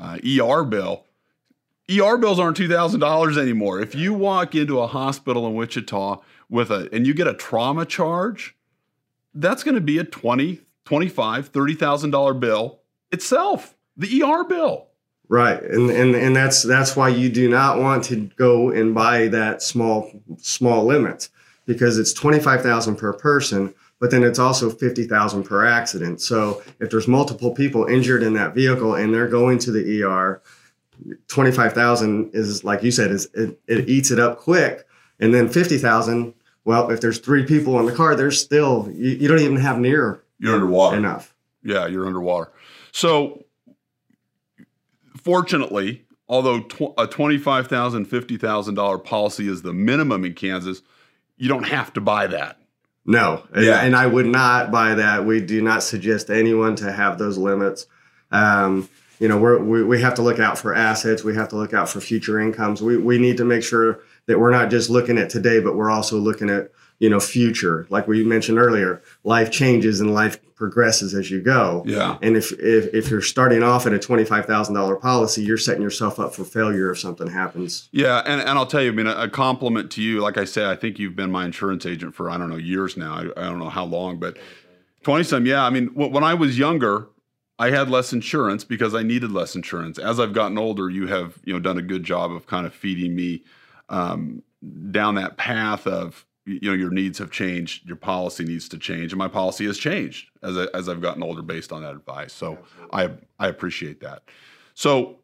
ER 0.00 0.64
bill 0.64 1.06
ER 1.88 2.16
bills 2.16 2.40
aren't 2.40 2.56
$2,000 2.56 3.38
anymore. 3.38 3.80
If 3.80 3.94
you 3.94 4.12
walk 4.12 4.54
into 4.54 4.80
a 4.80 4.86
hospital 4.86 5.46
in 5.46 5.54
Wichita 5.54 6.20
with 6.48 6.70
a 6.70 6.88
and 6.92 7.06
you 7.06 7.14
get 7.14 7.28
a 7.28 7.34
trauma 7.34 7.86
charge, 7.86 8.56
that's 9.34 9.62
going 9.62 9.76
to 9.76 9.80
be 9.80 9.98
a 9.98 10.04
20, 10.04 10.60
25, 10.84 11.52
$30,000 11.52 12.40
bill 12.40 12.80
itself, 13.12 13.76
the 13.96 14.22
ER 14.22 14.44
bill. 14.44 14.88
Right. 15.28 15.60
And 15.60 15.90
and 15.90 16.14
and 16.14 16.36
that's 16.36 16.62
that's 16.62 16.94
why 16.94 17.08
you 17.08 17.28
do 17.28 17.48
not 17.48 17.80
want 17.80 18.04
to 18.04 18.30
go 18.36 18.70
and 18.70 18.94
buy 18.94 19.26
that 19.26 19.60
small 19.60 20.08
small 20.38 20.84
limit 20.86 21.28
because 21.66 21.98
it's 21.98 22.12
25,000 22.12 22.96
per 22.96 23.12
person, 23.12 23.74
but 24.00 24.10
then 24.10 24.22
it's 24.22 24.38
also 24.38 24.70
50,000 24.70 25.42
per 25.42 25.66
accident. 25.66 26.20
So 26.20 26.62
if 26.80 26.90
there's 26.90 27.08
multiple 27.08 27.52
people 27.52 27.86
injured 27.86 28.22
in 28.22 28.34
that 28.34 28.54
vehicle 28.54 28.94
and 28.94 29.12
they're 29.12 29.28
going 29.28 29.58
to 29.60 29.72
the 29.72 30.02
ER, 30.02 30.42
25,000 31.28 32.30
is 32.32 32.64
like 32.64 32.82
you 32.82 32.90
said 32.90 33.10
is 33.10 33.26
it, 33.34 33.60
it 33.66 33.88
eats 33.88 34.10
it 34.10 34.18
up 34.18 34.38
quick. 34.38 34.86
And 35.20 35.34
then 35.34 35.48
50,000 35.48 36.32
well 36.64 36.90
if 36.90 37.00
there's 37.00 37.18
three 37.18 37.44
people 37.44 37.78
in 37.78 37.86
the 37.86 37.92
car 37.92 38.14
there's 38.14 38.40
still 38.40 38.88
you, 38.94 39.10
you 39.10 39.28
don't 39.28 39.40
even 39.40 39.56
have 39.56 39.78
near 39.78 40.22
you're 40.38 40.54
underwater. 40.54 40.96
enough. 40.96 41.34
Yeah 41.62 41.86
you're 41.86 42.06
underwater. 42.06 42.50
So 42.92 43.44
fortunately 45.22 46.06
although 46.30 46.60
tw- 46.60 46.94
a 46.96 47.06
$25,000 47.06 48.06
$50,000 48.06 49.04
policy 49.04 49.48
is 49.48 49.60
the 49.60 49.74
minimum 49.74 50.24
in 50.24 50.32
Kansas 50.32 50.80
you 51.36 51.48
don't 51.48 51.66
have 51.66 51.92
to 51.94 52.00
buy 52.00 52.26
that. 52.28 52.58
No. 53.04 53.44
Yeah. 53.56 53.82
and 53.82 53.94
I 53.94 54.06
would 54.06 54.26
not 54.26 54.72
buy 54.72 54.94
that. 54.94 55.24
We 55.24 55.40
do 55.40 55.62
not 55.62 55.82
suggest 55.82 56.28
anyone 56.28 56.74
to 56.76 56.90
have 56.90 57.18
those 57.18 57.38
limits. 57.38 57.86
Um, 58.32 58.88
you 59.18 59.28
know 59.28 59.38
we're, 59.38 59.58
we, 59.62 59.84
we 59.84 60.00
have 60.02 60.14
to 60.14 60.22
look 60.22 60.38
out 60.38 60.58
for 60.58 60.74
assets. 60.74 61.24
We 61.24 61.34
have 61.36 61.48
to 61.48 61.56
look 61.56 61.72
out 61.72 61.88
for 61.88 62.00
future 62.00 62.40
incomes. 62.40 62.82
We, 62.82 62.96
we 62.96 63.18
need 63.18 63.36
to 63.38 63.44
make 63.44 63.62
sure 63.62 64.00
that 64.26 64.38
we're 64.38 64.50
not 64.50 64.70
just 64.70 64.90
looking 64.90 65.18
at 65.18 65.30
today 65.30 65.60
but 65.60 65.76
we're 65.76 65.90
also 65.90 66.18
looking 66.18 66.50
at 66.50 66.70
you 66.98 67.08
know 67.10 67.20
future. 67.20 67.86
Like 67.90 68.08
we 68.08 68.24
mentioned 68.24 68.58
earlier 68.58 69.02
life 69.24 69.50
changes 69.50 70.00
and 70.00 70.14
life 70.14 70.38
progresses 70.54 71.12
as 71.12 71.30
you 71.30 71.40
go. 71.42 71.82
Yeah. 71.86 72.16
And 72.22 72.36
if 72.36 72.52
if, 72.52 72.92
if 72.94 73.10
you're 73.10 73.20
starting 73.20 73.62
off 73.62 73.86
at 73.86 73.92
a 73.92 73.98
$25000 73.98 75.00
policy 75.00 75.42
you're 75.42 75.58
setting 75.58 75.82
yourself 75.82 76.18
up 76.18 76.34
for 76.34 76.44
failure 76.44 76.90
if 76.90 76.98
something 76.98 77.28
happens. 77.28 77.88
Yeah 77.92 78.22
and, 78.24 78.40
and 78.40 78.50
i'll 78.50 78.66
tell 78.66 78.82
you 78.82 78.90
i 78.90 78.94
mean 78.94 79.06
a, 79.06 79.28
compliment 79.28 79.90
to 79.92 80.02
you 80.02 80.20
like 80.20 80.38
i 80.38 80.44
said 80.44 80.66
i 80.66 80.74
think 80.74 80.98
you've 80.98 81.14
been 81.14 81.30
my 81.30 81.44
insurance 81.44 81.84
agent 81.84 82.14
for 82.14 82.30
i 82.30 82.38
don't 82.38 82.48
know 82.48 82.56
years 82.56 82.96
now. 82.96 83.14
I, 83.14 83.20
I 83.40 83.44
don't 83.44 83.58
know 83.58 83.68
how 83.68 83.84
long 83.84 84.18
but 84.18 84.38
20 85.02 85.24
some 85.24 85.46
yeah 85.46 85.64
i 85.64 85.70
mean 85.70 85.88
when 85.88 86.24
i 86.24 86.32
was 86.32 86.58
younger 86.58 87.08
I 87.58 87.70
had 87.70 87.88
less 87.88 88.12
insurance 88.12 88.64
because 88.64 88.94
I 88.94 89.02
needed 89.02 89.32
less 89.32 89.56
insurance. 89.56 89.98
As 89.98 90.20
I've 90.20 90.34
gotten 90.34 90.58
older, 90.58 90.90
you 90.90 91.06
have 91.06 91.38
you 91.44 91.54
know 91.54 91.58
done 91.58 91.78
a 91.78 91.82
good 91.82 92.04
job 92.04 92.30
of 92.30 92.46
kind 92.46 92.66
of 92.66 92.74
feeding 92.74 93.14
me 93.14 93.44
um, 93.88 94.42
down 94.90 95.14
that 95.14 95.36
path 95.36 95.86
of 95.86 96.26
you 96.46 96.70
know 96.70 96.72
your 96.72 96.90
needs 96.90 97.18
have 97.18 97.30
changed, 97.30 97.86
your 97.86 97.96
policy 97.96 98.44
needs 98.44 98.68
to 98.70 98.78
change, 98.78 99.12
and 99.12 99.18
my 99.18 99.28
policy 99.28 99.66
has 99.66 99.78
changed 99.78 100.28
as 100.42 100.56
I, 100.56 100.66
as 100.74 100.88
I've 100.88 101.02
gotten 101.02 101.22
older 101.22 101.42
based 101.42 101.72
on 101.72 101.82
that 101.82 101.92
advice. 101.92 102.32
So 102.32 102.58
I 102.92 103.10
I 103.38 103.48
appreciate 103.48 104.00
that. 104.00 104.22
So 104.74 105.18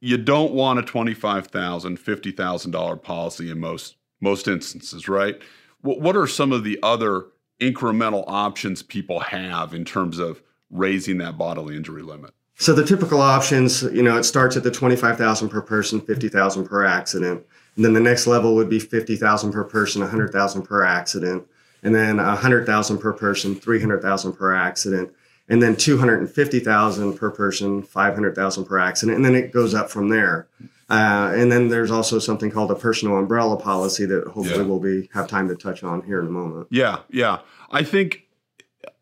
you 0.00 0.16
don't 0.16 0.52
want 0.52 0.78
a 0.78 0.82
twenty 0.82 1.14
five 1.14 1.46
thousand, 1.48 1.98
fifty 1.98 2.32
thousand 2.32 2.72
dollar 2.72 2.96
policy 2.96 3.50
in 3.50 3.60
most 3.60 3.96
most 4.20 4.48
instances, 4.48 5.08
right? 5.08 5.40
what, 5.86 6.00
what 6.00 6.16
are 6.16 6.26
some 6.26 6.52
of 6.52 6.64
the 6.64 6.78
other 6.82 7.26
incremental 7.60 8.24
options 8.26 8.82
people 8.82 9.20
have 9.20 9.72
in 9.72 9.84
terms 9.84 10.18
of 10.18 10.42
raising 10.70 11.18
that 11.18 11.38
bodily 11.38 11.76
injury 11.76 12.02
limit? 12.02 12.32
So 12.58 12.72
the 12.72 12.84
typical 12.84 13.20
options, 13.20 13.82
you 13.82 14.02
know, 14.02 14.16
it 14.16 14.24
starts 14.24 14.56
at 14.56 14.62
the 14.62 14.70
25,000 14.70 15.48
per 15.48 15.60
person, 15.60 16.00
50,000 16.00 16.66
per 16.66 16.84
accident. 16.84 17.44
And 17.76 17.84
then 17.84 17.92
the 17.92 18.00
next 18.00 18.26
level 18.26 18.54
would 18.54 18.68
be 18.70 18.78
50,000 18.78 19.52
per 19.52 19.64
person, 19.64 20.00
100,000 20.00 20.62
per 20.62 20.82
accident. 20.82 21.44
And 21.82 21.94
then 21.94 22.16
100,000 22.16 22.98
per 22.98 23.12
person, 23.12 23.54
300,000 23.54 24.32
per 24.32 24.54
accident. 24.54 25.12
And 25.48 25.62
then 25.62 25.76
250,000 25.76 27.14
per 27.16 27.30
person, 27.30 27.82
500,000 27.82 28.64
per 28.64 28.78
accident. 28.78 29.16
And 29.16 29.24
then 29.24 29.34
it 29.34 29.52
goes 29.52 29.74
up 29.74 29.90
from 29.90 30.08
there. 30.08 30.48
Uh, 30.88 31.32
and 31.34 31.50
then 31.50 31.68
there's 31.68 31.90
also 31.90 32.18
something 32.18 32.50
called 32.50 32.70
a 32.70 32.74
personal 32.74 33.16
umbrella 33.18 33.56
policy 33.56 34.06
that 34.06 34.24
hopefully 34.28 34.58
Yeah. 34.60 34.62
we'll 34.62 34.80
be 34.80 35.08
have 35.12 35.28
time 35.28 35.48
to 35.48 35.56
touch 35.56 35.82
on 35.82 36.02
here 36.02 36.20
in 36.20 36.26
a 36.26 36.30
moment. 36.30 36.68
Yeah, 36.70 37.00
yeah. 37.10 37.40
I 37.70 37.82
think 37.82 38.22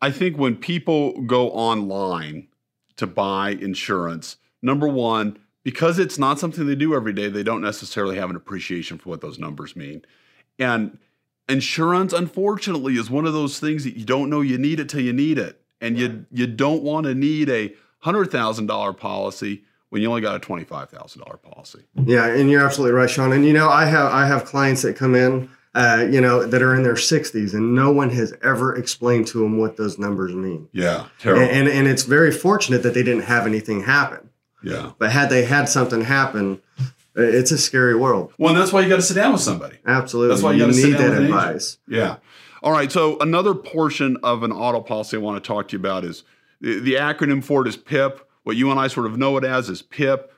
I 0.01 0.09
think 0.11 0.37
when 0.37 0.55
people 0.55 1.21
go 1.21 1.49
online 1.51 2.47
to 2.97 3.05
buy 3.05 3.51
insurance, 3.51 4.37
number 4.63 4.87
one, 4.87 5.37
because 5.65 5.97
it's 5.97 6.19
not 6.19 6.39
something 6.39 6.67
they 6.67 6.75
do 6.75 6.95
every 6.95 7.11
day, 7.11 7.27
they 7.27 7.41
don't 7.41 7.59
necessarily 7.59 8.17
have 8.17 8.29
an 8.29 8.35
appreciation 8.35 8.99
for 8.99 9.09
what 9.09 9.21
those 9.21 9.39
numbers 9.39 9.75
mean. 9.75 10.05
And 10.59 10.99
insurance, 11.49 12.13
unfortunately, 12.13 12.97
is 12.97 13.09
one 13.09 13.25
of 13.25 13.33
those 13.33 13.59
things 13.59 13.83
that 13.83 13.97
you 13.97 14.05
don't 14.05 14.29
know 14.29 14.41
you 14.41 14.59
need 14.59 14.79
it 14.79 14.87
till 14.87 15.01
you 15.01 15.11
need 15.11 15.39
it. 15.39 15.59
And 15.81 15.97
you 15.97 16.25
you 16.31 16.47
don't 16.47 16.83
want 16.83 17.05
to 17.05 17.13
need 17.13 17.49
a 17.49 17.73
hundred 17.99 18.31
thousand 18.31 18.67
dollar 18.67 18.93
policy 18.93 19.63
when 19.89 20.01
you 20.01 20.07
only 20.07 20.21
got 20.21 20.35
a 20.35 20.39
twenty 20.39 20.63
five 20.63 20.89
thousand 20.89 21.23
dollar 21.23 21.37
policy. 21.37 21.79
Yeah, 21.95 22.27
and 22.27 22.49
you're 22.49 22.63
absolutely 22.63 22.95
right, 22.95 23.09
Sean. 23.09 23.33
And 23.33 23.45
you 23.45 23.51
know, 23.51 23.67
I 23.67 23.85
have 23.85 24.13
I 24.13 24.27
have 24.27 24.45
clients 24.45 24.83
that 24.83 24.95
come 24.95 25.15
in, 25.15 25.49
uh, 25.73 26.07
you 26.09 26.21
know, 26.21 26.45
that 26.45 26.61
are 26.61 26.75
in 26.75 26.83
their 26.83 26.93
60s, 26.93 27.53
and 27.53 27.75
no 27.75 27.91
one 27.91 28.09
has 28.11 28.33
ever 28.41 28.75
explained 28.75 29.27
to 29.27 29.39
them 29.39 29.57
what 29.57 29.77
those 29.77 29.99
numbers 29.99 30.33
mean. 30.33 30.69
Yeah, 30.71 31.07
And, 31.35 31.51
and 31.51 31.67
and 31.67 31.87
it's 31.87 32.03
very 32.03 32.31
fortunate 32.31 32.83
that 32.83 32.93
they 32.93 33.03
didn't 33.03 33.23
have 33.23 33.45
anything 33.47 33.83
happen. 33.83 34.29
Yeah. 34.65 34.91
But 34.97 35.11
had 35.11 35.29
they 35.29 35.45
had 35.45 35.69
something 35.69 36.01
happen, 36.01 36.61
it's 37.15 37.51
a 37.51 37.57
scary 37.57 37.95
world. 37.95 38.33
Well, 38.37 38.53
and 38.53 38.59
that's 38.61 38.73
why 38.73 38.81
you 38.81 38.89
got 38.89 38.97
to 38.97 39.01
sit 39.01 39.13
down 39.13 39.31
with 39.31 39.41
somebody. 39.41 39.77
Absolutely, 39.85 40.33
That's 40.35 40.43
why 40.43 40.53
you 40.53 40.73
sit 40.73 40.89
need 40.89 40.93
that 40.97 41.09
with 41.09 41.17
an 41.19 41.23
agent. 41.25 41.35
advice. 41.35 41.77
Yeah. 41.87 42.17
All 42.61 42.71
right. 42.71 42.91
So 42.91 43.17
another 43.19 43.53
portion 43.53 44.17
of 44.23 44.43
an 44.43 44.51
auto 44.51 44.81
policy 44.81 45.17
I 45.17 45.19
want 45.19 45.41
to 45.41 45.47
talk 45.47 45.67
to 45.69 45.73
you 45.73 45.79
about 45.79 46.03
is 46.03 46.23
the, 46.61 46.79
the 46.79 46.93
acronym 46.95 47.43
for 47.43 47.61
it 47.65 47.69
is 47.69 47.77
PIP. 47.77 48.27
What 48.43 48.55
you 48.55 48.69
and 48.71 48.79
I 48.79 48.87
sort 48.87 49.05
of 49.05 49.17
know 49.17 49.37
it 49.37 49.43
as 49.43 49.69
is 49.69 49.81
PIP. 49.81 50.31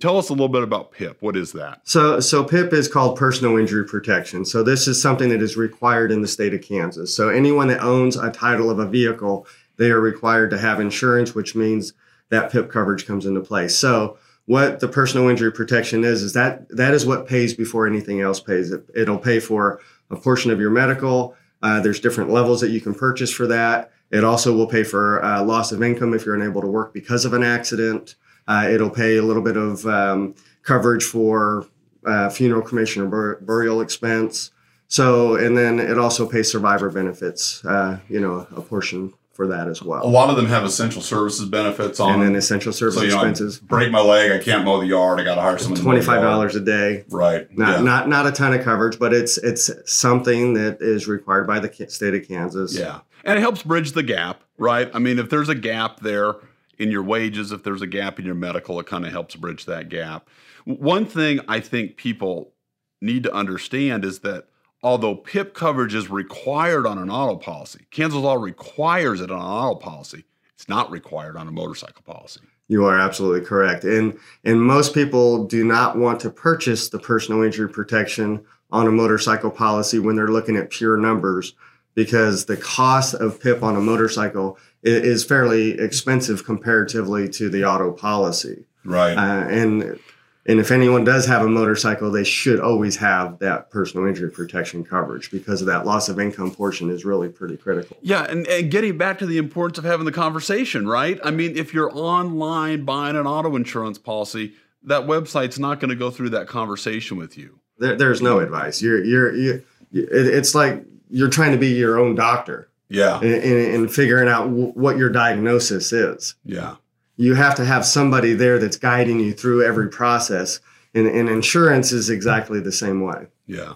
Tell 0.00 0.18
us 0.18 0.28
a 0.28 0.32
little 0.32 0.48
bit 0.48 0.62
about 0.62 0.92
PIP. 0.92 1.20
What 1.20 1.36
is 1.36 1.52
that? 1.52 1.80
So, 1.84 2.20
so 2.20 2.44
PIP 2.44 2.72
is 2.72 2.88
called 2.88 3.18
personal 3.18 3.56
injury 3.56 3.86
protection. 3.86 4.44
So 4.44 4.62
this 4.62 4.86
is 4.86 5.00
something 5.00 5.28
that 5.30 5.40
is 5.42 5.56
required 5.56 6.12
in 6.12 6.22
the 6.22 6.28
state 6.28 6.54
of 6.54 6.62
Kansas. 6.62 7.14
So 7.14 7.30
anyone 7.30 7.68
that 7.68 7.80
owns 7.82 8.16
a 8.16 8.30
title 8.30 8.70
of 8.70 8.78
a 8.78 8.86
vehicle, 8.86 9.46
they 9.78 9.90
are 9.90 10.00
required 10.00 10.50
to 10.50 10.58
have 10.58 10.78
insurance, 10.78 11.34
which 11.34 11.54
means 11.54 11.94
that 12.32 12.50
PIP 12.50 12.70
coverage 12.70 13.06
comes 13.06 13.26
into 13.26 13.40
play. 13.40 13.68
So 13.68 14.16
what 14.46 14.80
the 14.80 14.88
personal 14.88 15.28
injury 15.28 15.52
protection 15.52 16.02
is 16.02 16.22
is 16.22 16.32
that 16.32 16.66
that 16.70 16.94
is 16.94 17.04
what 17.04 17.28
pays 17.28 17.52
before 17.52 17.86
anything 17.86 18.22
else 18.22 18.40
pays. 18.40 18.72
It, 18.72 18.84
it'll 18.94 19.18
pay 19.18 19.38
for 19.38 19.80
a 20.10 20.16
portion 20.16 20.50
of 20.50 20.58
your 20.58 20.70
medical. 20.70 21.36
Uh, 21.62 21.80
there's 21.80 22.00
different 22.00 22.30
levels 22.30 22.62
that 22.62 22.70
you 22.70 22.80
can 22.80 22.94
purchase 22.94 23.30
for 23.30 23.46
that. 23.48 23.92
It 24.10 24.24
also 24.24 24.56
will 24.56 24.66
pay 24.66 24.82
for 24.82 25.22
uh, 25.22 25.44
loss 25.44 25.72
of 25.72 25.82
income 25.82 26.14
if 26.14 26.24
you're 26.24 26.34
unable 26.34 26.62
to 26.62 26.66
work 26.66 26.94
because 26.94 27.26
of 27.26 27.34
an 27.34 27.42
accident. 27.42 28.16
Uh, 28.48 28.66
it'll 28.68 28.90
pay 28.90 29.18
a 29.18 29.22
little 29.22 29.42
bit 29.42 29.58
of 29.58 29.86
um, 29.86 30.34
coverage 30.62 31.04
for 31.04 31.66
uh, 32.06 32.30
funeral, 32.30 32.62
cremation, 32.62 33.02
or 33.02 33.06
bur- 33.06 33.40
burial 33.42 33.80
expense. 33.82 34.50
So, 34.88 35.36
and 35.36 35.56
then 35.56 35.78
it 35.78 35.98
also 35.98 36.26
pays 36.28 36.50
survivor 36.50 36.90
benefits. 36.90 37.64
Uh, 37.64 38.00
you 38.08 38.20
know, 38.20 38.46
a 38.56 38.60
portion 38.62 39.12
for 39.32 39.46
that 39.46 39.66
as 39.68 39.82
well. 39.82 40.04
A 40.04 40.08
lot 40.08 40.30
of 40.30 40.36
them 40.36 40.46
have 40.46 40.62
essential 40.64 41.00
services 41.02 41.46
benefits 41.48 41.98
on 42.00 42.14
and 42.14 42.22
then 42.22 42.36
essential 42.36 42.72
service 42.72 42.96
So, 42.96 43.02
you 43.02 43.08
know, 43.10 43.16
expenses. 43.16 43.58
break 43.58 43.90
my 43.90 44.00
leg, 44.00 44.30
I 44.30 44.38
can't 44.38 44.64
mow 44.64 44.78
the 44.78 44.86
yard, 44.86 45.18
I 45.20 45.24
got 45.24 45.36
to 45.36 45.40
hire 45.40 45.58
someone. 45.58 45.78
to 45.78 45.82
mow 45.84 45.90
the 45.92 45.96
Twenty 46.02 46.06
five 46.06 46.22
dollars 46.22 46.54
a 46.54 46.60
day. 46.60 47.04
Right. 47.08 47.46
Not, 47.56 47.78
yeah. 47.78 47.82
not 47.82 48.08
not 48.08 48.26
a 48.26 48.32
ton 48.32 48.52
of 48.52 48.62
coverage, 48.62 48.98
but 48.98 49.12
it's 49.14 49.38
it's 49.38 49.70
something 49.86 50.54
that 50.54 50.78
is 50.80 51.08
required 51.08 51.46
by 51.46 51.60
the 51.60 51.72
state 51.88 52.14
of 52.14 52.28
Kansas. 52.28 52.78
Yeah. 52.78 53.00
And 53.24 53.38
it 53.38 53.40
helps 53.40 53.62
bridge 53.62 53.92
the 53.92 54.02
gap, 54.02 54.42
right? 54.58 54.90
I 54.92 54.98
mean, 54.98 55.18
if 55.18 55.30
there's 55.30 55.48
a 55.48 55.54
gap 55.54 56.00
there 56.00 56.34
in 56.78 56.90
your 56.90 57.02
wages, 57.02 57.52
if 57.52 57.62
there's 57.62 57.80
a 57.82 57.86
gap 57.86 58.18
in 58.18 58.24
your 58.26 58.34
medical, 58.34 58.80
it 58.80 58.86
kind 58.86 59.06
of 59.06 59.12
helps 59.12 59.36
bridge 59.36 59.64
that 59.66 59.88
gap. 59.88 60.28
One 60.64 61.06
thing 61.06 61.40
I 61.48 61.60
think 61.60 61.96
people 61.96 62.52
need 63.00 63.22
to 63.22 63.32
understand 63.32 64.04
is 64.04 64.20
that 64.20 64.46
although 64.82 65.14
PIP 65.14 65.54
coverage 65.54 65.94
is 65.94 66.10
required 66.10 66.86
on 66.86 66.98
an 66.98 67.10
auto 67.10 67.36
policy, 67.36 67.86
Kansas 67.90 68.18
law 68.18 68.34
requires 68.34 69.20
it 69.20 69.30
on 69.30 69.40
an 69.40 69.46
auto 69.46 69.78
policy. 69.78 70.24
It's 70.54 70.68
not 70.68 70.90
required 70.90 71.36
on 71.36 71.48
a 71.48 71.52
motorcycle 71.52 72.02
policy. 72.02 72.40
You 72.68 72.86
are 72.86 72.98
absolutely 72.98 73.46
correct. 73.46 73.84
And 73.84 74.18
and 74.44 74.62
most 74.62 74.94
people 74.94 75.44
do 75.44 75.64
not 75.64 75.98
want 75.98 76.20
to 76.20 76.30
purchase 76.30 76.88
the 76.88 76.98
personal 76.98 77.42
injury 77.42 77.68
protection 77.68 78.44
on 78.70 78.86
a 78.86 78.92
motorcycle 78.92 79.50
policy 79.50 79.98
when 79.98 80.16
they're 80.16 80.28
looking 80.28 80.56
at 80.56 80.70
pure 80.70 80.96
numbers 80.96 81.54
because 81.94 82.46
the 82.46 82.56
cost 82.56 83.14
of 83.14 83.40
PIP 83.40 83.62
on 83.62 83.76
a 83.76 83.80
motorcycle 83.80 84.58
is 84.82 85.24
fairly 85.24 85.78
expensive 85.78 86.44
comparatively 86.44 87.28
to 87.28 87.50
the 87.50 87.64
auto 87.64 87.92
policy. 87.92 88.64
Right. 88.84 89.16
Uh, 89.16 89.46
and 89.48 90.00
and 90.46 90.58
if 90.58 90.70
anyone 90.70 91.04
does 91.04 91.26
have 91.26 91.42
a 91.42 91.48
motorcycle, 91.48 92.10
they 92.10 92.24
should 92.24 92.58
always 92.60 92.96
have 92.96 93.38
that 93.38 93.70
personal 93.70 94.06
injury 94.06 94.30
protection 94.30 94.82
coverage 94.84 95.30
because 95.30 95.60
of 95.60 95.66
that 95.68 95.86
loss 95.86 96.08
of 96.08 96.18
income 96.18 96.50
portion 96.50 96.90
is 96.90 97.04
really 97.04 97.28
pretty 97.28 97.56
critical. 97.56 97.96
Yeah, 98.02 98.24
and, 98.24 98.46
and 98.48 98.70
getting 98.70 98.98
back 98.98 99.18
to 99.20 99.26
the 99.26 99.38
importance 99.38 99.78
of 99.78 99.84
having 99.84 100.04
the 100.06 100.12
conversation, 100.12 100.88
right? 100.88 101.20
I 101.22 101.30
mean, 101.30 101.56
if 101.56 101.72
you're 101.72 101.90
online 101.96 102.84
buying 102.84 103.14
an 103.16 103.26
auto 103.26 103.54
insurance 103.56 103.98
policy, 103.98 104.54
that 104.84 105.02
website's 105.02 105.58
not 105.60 105.78
going 105.78 105.90
to 105.90 105.94
go 105.96 106.10
through 106.10 106.30
that 106.30 106.48
conversation 106.48 107.16
with 107.16 107.38
you. 107.38 107.60
There, 107.78 107.94
there's 107.96 108.20
no 108.20 108.40
advice. 108.40 108.82
You're 108.82 109.02
you're 109.04 109.34
you. 109.34 109.64
It, 109.92 110.08
it's 110.26 110.54
like 110.54 110.84
you're 111.10 111.28
trying 111.30 111.52
to 111.52 111.58
be 111.58 111.68
your 111.68 111.98
own 112.00 112.14
doctor 112.14 112.68
Yeah. 112.88 113.16
and, 113.20 113.32
and, 113.34 113.74
and 113.74 113.92
figuring 113.94 114.28
out 114.28 114.44
w- 114.44 114.72
what 114.72 114.96
your 114.96 115.10
diagnosis 115.10 115.92
is. 115.92 116.34
Yeah. 116.44 116.76
You 117.16 117.34
have 117.34 117.54
to 117.56 117.64
have 117.64 117.84
somebody 117.84 118.32
there 118.32 118.58
that's 118.58 118.76
guiding 118.76 119.20
you 119.20 119.32
through 119.32 119.64
every 119.64 119.88
process. 119.88 120.60
And, 120.94 121.06
and 121.06 121.28
insurance 121.28 121.92
is 121.92 122.10
exactly 122.10 122.60
the 122.60 122.72
same 122.72 123.00
way. 123.00 123.26
Yeah. 123.46 123.74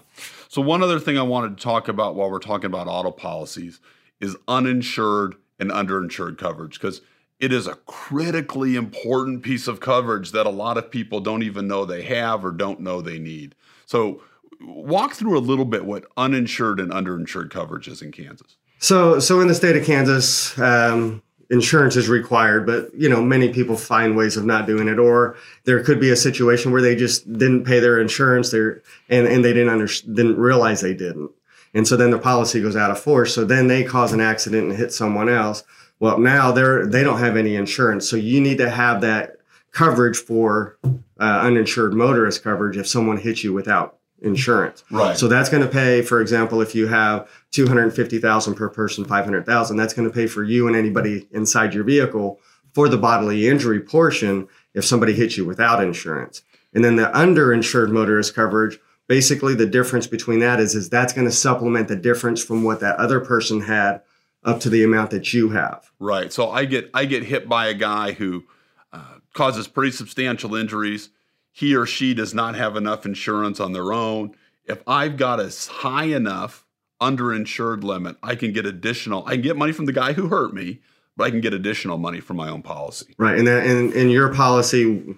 So, 0.49 0.63
one 0.63 0.83
other 0.83 0.99
thing 0.99 1.19
I 1.19 1.23
wanted 1.23 1.57
to 1.57 1.63
talk 1.63 1.89
about 1.89 2.15
while 2.15 2.31
we're 2.31 2.39
talking 2.39 2.67
about 2.67 2.89
auto 2.89 3.11
policies 3.11 3.81
is 4.21 4.37
uninsured 4.49 5.35
and 5.59 5.71
underinsured 5.71 6.39
coverage 6.39 6.81
because 6.81 7.01
it 7.39 7.53
is 7.53 7.67
a 7.67 7.75
critically 7.87 8.77
important 8.77 9.43
piece 9.43 9.69
of 9.69 9.81
coverage 9.81 10.33
that 10.33 10.47
a 10.47 10.51
lot 10.51 10.79
of 10.79 10.91
people 10.91 11.21
don't 11.21 11.43
even 11.43 11.69
know 11.69 11.85
they 11.85 12.03
have 12.03 12.45
or 12.45 12.53
don't 12.53 12.81
know 12.81 13.01
they 13.01 13.19
need. 13.19 13.55
So, 13.87 14.23
walk 14.61 15.15
through 15.15 15.39
a 15.39 15.41
little 15.41 15.65
bit 15.65 15.85
what 15.85 16.07
uninsured 16.17 16.81
and 16.81 16.91
underinsured 16.91 17.51
coverage 17.51 17.89
is 17.89 18.03
in 18.03 18.13
Kansas. 18.13 18.57
So, 18.79 19.19
so 19.21 19.41
in 19.41 19.49
the 19.49 19.55
state 19.55 19.77
of 19.77 19.85
Kansas, 19.85 20.59
um, 20.59 21.23
insurance 21.51 21.97
is 21.97 22.09
required, 22.09 22.67
but 22.67 22.95
you 22.95 23.09
know 23.09 23.23
many 23.23 23.53
people 23.53 23.77
find 23.77 24.17
ways 24.17 24.37
of 24.37 24.45
not 24.45 24.67
doing 24.67 24.89
it, 24.89 24.99
or 24.99 25.37
there 25.65 25.83
could 25.83 26.01
be 26.01 26.11
a 26.11 26.17
situation 26.17 26.73
where 26.73 26.83
they 26.83 26.97
just 26.97 27.31
didn't 27.33 27.65
pay 27.65 27.81
their 27.81 28.01
insurance 28.01 28.51
there, 28.51 28.83
and 29.09 29.27
and 29.27 29.45
they 29.45 29.53
didn't 29.53 29.69
under, 29.69 29.87
didn't 29.87 30.37
realize 30.37 30.81
they 30.81 30.95
didn't, 30.95 31.31
and 31.75 31.87
so 31.87 31.97
then 31.97 32.11
the 32.11 32.19
policy 32.19 32.61
goes 32.61 32.77
out 32.77 32.91
of 32.91 32.99
force. 32.99 33.35
So 33.35 33.45
then 33.45 33.69
they 33.69 33.85
cause 33.85 34.13
an 34.13 34.21
accident 34.21 34.69
and 34.69 34.77
hit 34.77 34.93
someone 34.93 35.29
else. 35.29 35.63
Well, 35.99 36.19
now 36.19 36.53
they're 36.53 36.87
they 36.87 37.03
don't 37.03 37.21
have 37.21 37.37
any 37.37 37.57
insurance, 37.57 38.09
so 38.09 38.17
you 38.17 38.41
need 38.41 38.59
to 38.59 38.71
have 38.71 39.01
that 39.03 39.37
coverage 39.73 40.17
for 40.17 40.79
uh, 41.21 41.41
uninsured 41.43 41.93
motorist 41.93 42.43
coverage 42.43 42.77
if 42.77 42.87
someone 42.87 43.19
hits 43.19 43.45
you 43.45 43.53
without 43.53 43.99
insurance. 44.27 44.85
Right. 44.91 45.17
So 45.17 45.29
that's 45.29 45.49
going 45.49 45.63
to 45.63 45.69
pay, 45.69 46.03
for 46.03 46.21
example, 46.21 46.61
if 46.61 46.75
you 46.75 46.89
have 46.89 47.29
250,000 47.53 48.55
per 48.55 48.69
person, 48.69 49.05
500,000, 49.05 49.77
that's 49.77 49.95
going 49.95 50.09
to 50.09 50.15
pay 50.15 50.27
for 50.27 50.43
you 50.43 50.67
and 50.67 50.77
anybody 50.77 51.29
inside 51.31 51.73
your 51.73 51.85
vehicle 51.85 52.41
for 52.75 52.89
the 52.89 52.99
bodily 52.99 53.49
injury 53.49 53.81
portion 53.81 54.49
if 54.75 54.85
somebody 54.85 55.15
hits 55.15 55.37
you 55.37 55.45
without 55.45 55.83
insurance. 55.83 56.43
And 56.75 56.85
then 56.85 56.97
the 56.97 57.07
underinsured 57.07 57.91
motorist 57.91 58.35
coverage, 58.35 58.79
basically 59.09 59.55
the 59.55 59.67
difference 59.67 60.07
between 60.07 60.41
that 60.41 60.61
is, 60.61 60.75
is 60.75 60.91
that's 60.91 61.15
going 61.15 61.27
to 61.27 61.33
supplement 61.33 61.89
the 61.89 61.97
difference 61.97 62.45
from 62.45 62.65
what 62.65 62.81
that 62.81 62.97
other 62.97 63.21
person 63.21 63.63
had 63.63 64.03
up 64.45 64.61
to 64.61 64.71
the 64.71 64.85
amount 64.85 65.11
that 65.11 65.33
you 65.33 65.51
have. 65.51 65.91
Right. 65.99 66.33
So 66.33 66.51
I 66.51 66.67
get 66.67 66.91
I 66.95 67.05
get 67.05 67.25
hit 67.25 67.49
by 67.49 67.67
a 67.67 67.75
guy 67.75 68.13
who 68.13 68.45
uh, 68.93 69.19
causes 69.35 69.67
pretty 69.67 69.93
substantial 69.93 70.55
injuries. 70.55 71.11
He 71.57 71.75
or 71.75 71.87
she 71.87 72.13
does 72.13 72.35
not 72.35 72.55
have 72.55 72.77
enough 72.77 73.07
insurance 73.07 73.61
on 73.61 73.73
their 73.73 73.91
own. 73.91 74.37
If 74.67 74.83
I've 74.87 75.17
got 75.17 75.41
a 75.41 75.51
high 75.71 76.05
enough 76.05 76.67
underinsured 77.01 77.83
limit, 77.83 78.19
I 78.23 78.35
can 78.35 78.53
get 78.53 78.67
additional. 78.67 79.25
I 79.27 79.37
can 79.37 79.41
get 79.41 79.57
money 79.57 79.73
from 79.73 79.87
the 79.87 79.93
guy 79.95 80.13
who 80.13 80.29
hurt 80.29 80.53
me, 80.53 80.81
but 81.17 81.25
I 81.25 81.31
can 81.31 81.41
get 81.41 81.55
additional 81.55 81.97
money 81.97 82.21
from 82.21 82.37
my 82.37 82.51
own 82.51 82.61
policy. 82.61 83.15
Right. 83.17 83.39
And 83.39 83.47
then 83.47 83.65
in, 83.65 83.93
in 83.95 84.11
your 84.11 84.35
policy, 84.35 85.17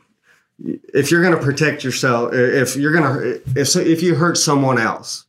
if 0.95 1.11
you're 1.11 1.23
going 1.23 1.37
to 1.37 1.43
protect 1.43 1.83
yourself, 1.83 2.33
if 2.33 2.77
you're 2.77 2.93
going 2.93 3.03
to, 3.03 3.61
if, 3.61 3.75
if 3.75 4.01
you 4.01 4.15
hurt 4.15 4.39
someone 4.39 4.79
else, 4.79 5.25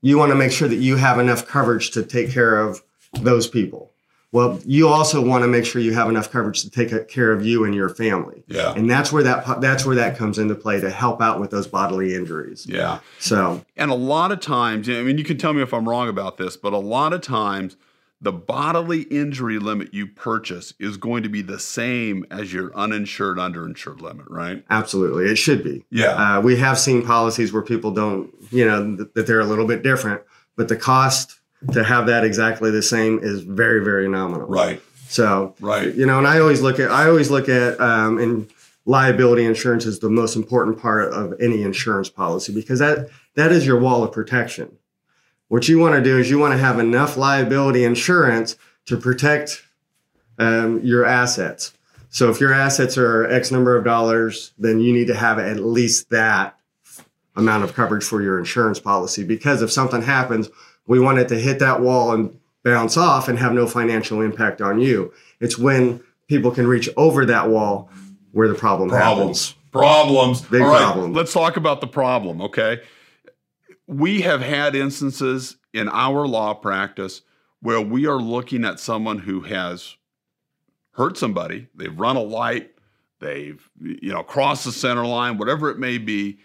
you 0.00 0.16
want 0.16 0.30
to 0.30 0.34
make 0.34 0.50
sure 0.52 0.66
that 0.66 0.76
you 0.76 0.96
have 0.96 1.18
enough 1.18 1.46
coverage 1.46 1.90
to 1.90 2.02
take 2.02 2.30
care 2.30 2.56
of 2.56 2.82
those 3.12 3.46
people. 3.46 3.92
Well, 4.30 4.60
you 4.66 4.88
also 4.88 5.24
want 5.24 5.42
to 5.42 5.48
make 5.48 5.64
sure 5.64 5.80
you 5.80 5.94
have 5.94 6.08
enough 6.08 6.30
coverage 6.30 6.62
to 6.62 6.70
take 6.70 7.08
care 7.08 7.32
of 7.32 7.44
you 7.46 7.64
and 7.64 7.74
your 7.74 7.88
family. 7.88 8.44
Yeah. 8.46 8.74
And 8.74 8.90
that's 8.90 9.10
where 9.10 9.22
that 9.22 9.60
that's 9.60 9.86
where 9.86 9.96
that 9.96 10.18
comes 10.18 10.38
into 10.38 10.54
play 10.54 10.80
to 10.80 10.90
help 10.90 11.22
out 11.22 11.40
with 11.40 11.50
those 11.50 11.66
bodily 11.66 12.14
injuries. 12.14 12.66
Yeah. 12.68 13.00
So, 13.18 13.64
And 13.76 13.90
a 13.90 13.94
lot 13.94 14.30
of 14.30 14.40
times, 14.40 14.88
I 14.88 15.02
mean, 15.02 15.16
you 15.16 15.24
can 15.24 15.38
tell 15.38 15.54
me 15.54 15.62
if 15.62 15.72
I'm 15.72 15.88
wrong 15.88 16.08
about 16.08 16.36
this, 16.36 16.58
but 16.58 16.74
a 16.74 16.78
lot 16.78 17.14
of 17.14 17.22
times 17.22 17.76
the 18.20 18.32
bodily 18.32 19.02
injury 19.02 19.58
limit 19.58 19.94
you 19.94 20.06
purchase 20.06 20.74
is 20.78 20.96
going 20.96 21.22
to 21.22 21.28
be 21.28 21.40
the 21.40 21.58
same 21.58 22.26
as 22.30 22.52
your 22.52 22.74
uninsured, 22.76 23.38
underinsured 23.38 24.00
limit, 24.00 24.26
right? 24.28 24.64
absolutely, 24.70 25.30
it 25.30 25.36
should 25.36 25.62
be. 25.62 25.84
Yeah. 25.90 26.38
Uh, 26.38 26.40
we 26.40 26.56
have 26.56 26.78
seen 26.78 27.06
policies 27.06 27.52
where 27.52 27.62
people 27.62 27.92
don't, 27.92 28.34
you 28.50 28.66
know, 28.66 28.96
th- 28.96 29.08
that 29.14 29.26
they're 29.26 29.40
a 29.40 29.46
little 29.46 29.66
bit 29.66 29.82
different, 29.82 30.22
but 30.56 30.68
the 30.68 30.76
cost 30.76 31.37
to 31.72 31.82
have 31.84 32.06
that 32.06 32.24
exactly 32.24 32.70
the 32.70 32.82
same 32.82 33.18
is 33.22 33.42
very, 33.42 33.82
very 33.84 34.08
nominal. 34.08 34.46
right. 34.46 34.80
So, 35.08 35.54
Right. 35.60 35.94
you 35.94 36.04
know, 36.04 36.18
and 36.18 36.26
I 36.26 36.38
always 36.38 36.60
look 36.60 36.78
at, 36.78 36.90
I 36.90 37.08
always 37.08 37.30
look 37.30 37.48
at, 37.48 37.80
um, 37.80 38.18
and 38.18 38.46
liability 38.84 39.44
insurance 39.44 39.86
is 39.86 40.00
the 40.00 40.10
most 40.10 40.36
important 40.36 40.78
part 40.78 41.12
of 41.12 41.34
any 41.40 41.62
insurance 41.62 42.08
policy 42.10 42.52
because 42.54 42.78
that 42.78 43.08
that 43.34 43.50
is 43.52 43.66
your 43.66 43.78
wall 43.78 44.02
of 44.02 44.12
protection. 44.12 44.76
What 45.48 45.68
you 45.68 45.78
want 45.78 45.94
to 45.94 46.02
do 46.02 46.18
is 46.18 46.28
you 46.30 46.38
want 46.38 46.52
to 46.52 46.58
have 46.58 46.78
enough 46.78 47.16
liability 47.16 47.84
insurance 47.84 48.56
to 48.86 48.96
protect 48.96 49.62
um, 50.38 50.80
your 50.84 51.04
assets. 51.06 51.72
So 52.10 52.30
if 52.30 52.40
your 52.40 52.52
assets 52.52 52.96
are 52.98 53.26
X 53.26 53.50
number 53.50 53.76
of 53.76 53.84
dollars, 53.84 54.52
then 54.58 54.80
you 54.80 54.92
need 54.92 55.06
to 55.08 55.14
have 55.14 55.38
at 55.38 55.58
least 55.60 56.10
that 56.10 56.58
amount 57.36 57.64
of 57.64 57.74
coverage 57.74 58.04
for 58.04 58.20
your 58.20 58.38
insurance 58.38 58.80
policy 58.80 59.24
because 59.24 59.62
if 59.62 59.70
something 59.70 60.02
happens, 60.02 60.50
we 60.88 60.98
want 60.98 61.18
it 61.18 61.28
to 61.28 61.38
hit 61.38 61.60
that 61.60 61.80
wall 61.80 62.12
and 62.12 62.36
bounce 62.64 62.96
off 62.96 63.28
and 63.28 63.38
have 63.38 63.52
no 63.52 63.66
financial 63.66 64.20
impact 64.20 64.60
on 64.60 64.80
you. 64.80 65.12
It's 65.38 65.56
when 65.56 66.02
people 66.26 66.50
can 66.50 66.66
reach 66.66 66.88
over 66.96 67.24
that 67.26 67.48
wall 67.48 67.90
where 68.32 68.48
the 68.48 68.54
problem 68.54 68.88
Problems. 68.88 69.50
happens. 69.50 69.54
Problems. 69.70 70.40
Big 70.42 70.62
All 70.62 70.68
right, 70.68 70.82
problem. 70.82 71.12
Let's 71.12 71.32
talk 71.32 71.56
about 71.56 71.80
the 71.80 71.86
problem, 71.86 72.40
okay? 72.40 72.80
We 73.86 74.22
have 74.22 74.40
had 74.40 74.74
instances 74.74 75.56
in 75.72 75.88
our 75.88 76.26
law 76.26 76.54
practice 76.54 77.22
where 77.60 77.80
we 77.80 78.06
are 78.06 78.20
looking 78.20 78.64
at 78.64 78.80
someone 78.80 79.18
who 79.18 79.42
has 79.42 79.96
hurt 80.92 81.16
somebody, 81.16 81.68
they've 81.74 81.98
run 81.98 82.16
a 82.16 82.22
light, 82.22 82.70
they've 83.20 83.68
you 83.80 84.12
know 84.12 84.22
crossed 84.22 84.64
the 84.64 84.72
center 84.72 85.04
line, 85.06 85.38
whatever 85.38 85.70
it 85.70 85.78
may 85.78 85.98
be, 85.98 86.38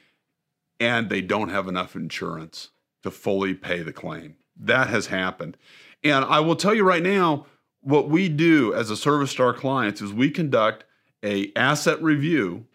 and 0.79 1.09
they 1.09 1.21
don't 1.21 1.49
have 1.49 1.67
enough 1.67 1.95
insurance 1.95 2.69
to 3.03 3.11
fully 3.11 3.53
pay 3.53 3.81
the 3.81 3.93
claim. 3.93 4.35
That 4.59 4.87
has 4.89 5.07
happened. 5.07 5.57
And 6.03 6.25
I 6.25 6.39
will 6.39 6.55
tell 6.55 6.73
you 6.73 6.83
right 6.83 7.03
now, 7.03 7.45
what 7.81 8.09
we 8.09 8.29
do 8.29 8.73
as 8.73 8.89
a 8.89 8.97
service 8.97 9.33
to 9.35 9.43
our 9.43 9.53
clients 9.53 10.01
is 10.01 10.13
we 10.13 10.31
conduct 10.31 10.85
a 11.23 11.51
asset 11.55 12.01
review 12.01 12.65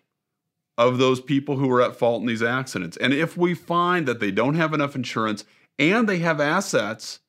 of 0.77 0.99
those 0.99 1.21
people 1.21 1.57
who 1.57 1.71
are 1.71 1.83
at 1.83 1.97
fault 1.97 2.21
in 2.21 2.27
these 2.27 2.43
accidents. 2.43 2.97
And 2.99 3.13
if 3.13 3.37
we 3.37 3.55
find 3.55 4.07
that 4.07 4.21
they 4.21 4.31
don't 4.31 4.55
have 4.55 4.73
enough 4.73 4.95
insurance 4.95 5.45
and 5.79 6.09
they 6.09 6.19
have 6.19 6.41
assets 6.41 7.21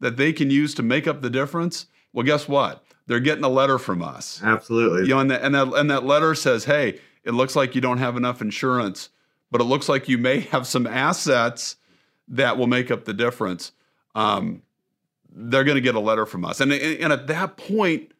that 0.00 0.16
they 0.16 0.32
can 0.32 0.50
use 0.50 0.74
to 0.74 0.82
make 0.82 1.06
up 1.06 1.20
the 1.20 1.30
difference, 1.30 1.86
well, 2.12 2.24
guess 2.24 2.46
what? 2.46 2.84
They're 3.06 3.20
getting 3.20 3.44
a 3.44 3.48
letter 3.48 3.78
from 3.78 4.02
us. 4.02 4.40
Absolutely. 4.42 5.02
You 5.02 5.08
know, 5.08 5.18
and 5.20 5.30
that, 5.30 5.42
and 5.42 5.54
that 5.54 5.74
and 5.74 5.90
that 5.90 6.06
letter 6.06 6.34
says, 6.34 6.64
"Hey, 6.64 7.00
it 7.22 7.32
looks 7.32 7.54
like 7.54 7.74
you 7.74 7.80
don't 7.80 7.98
have 7.98 8.16
enough 8.16 8.40
insurance, 8.40 9.10
but 9.50 9.60
it 9.60 9.64
looks 9.64 9.88
like 9.88 10.08
you 10.08 10.16
may 10.16 10.40
have 10.40 10.66
some 10.66 10.86
assets 10.86 11.76
that 12.28 12.58
will 12.58 12.66
make 12.66 12.90
up 12.90 13.04
the 13.04 13.14
difference." 13.14 13.72
Um, 14.14 14.62
they're 15.34 15.64
going 15.64 15.74
to 15.76 15.80
get 15.80 15.94
a 15.94 16.00
letter 16.00 16.26
from 16.26 16.44
us, 16.44 16.60
and 16.60 16.72
and 16.72 17.12
at 17.12 17.26
that 17.26 17.56
point, 17.56 18.12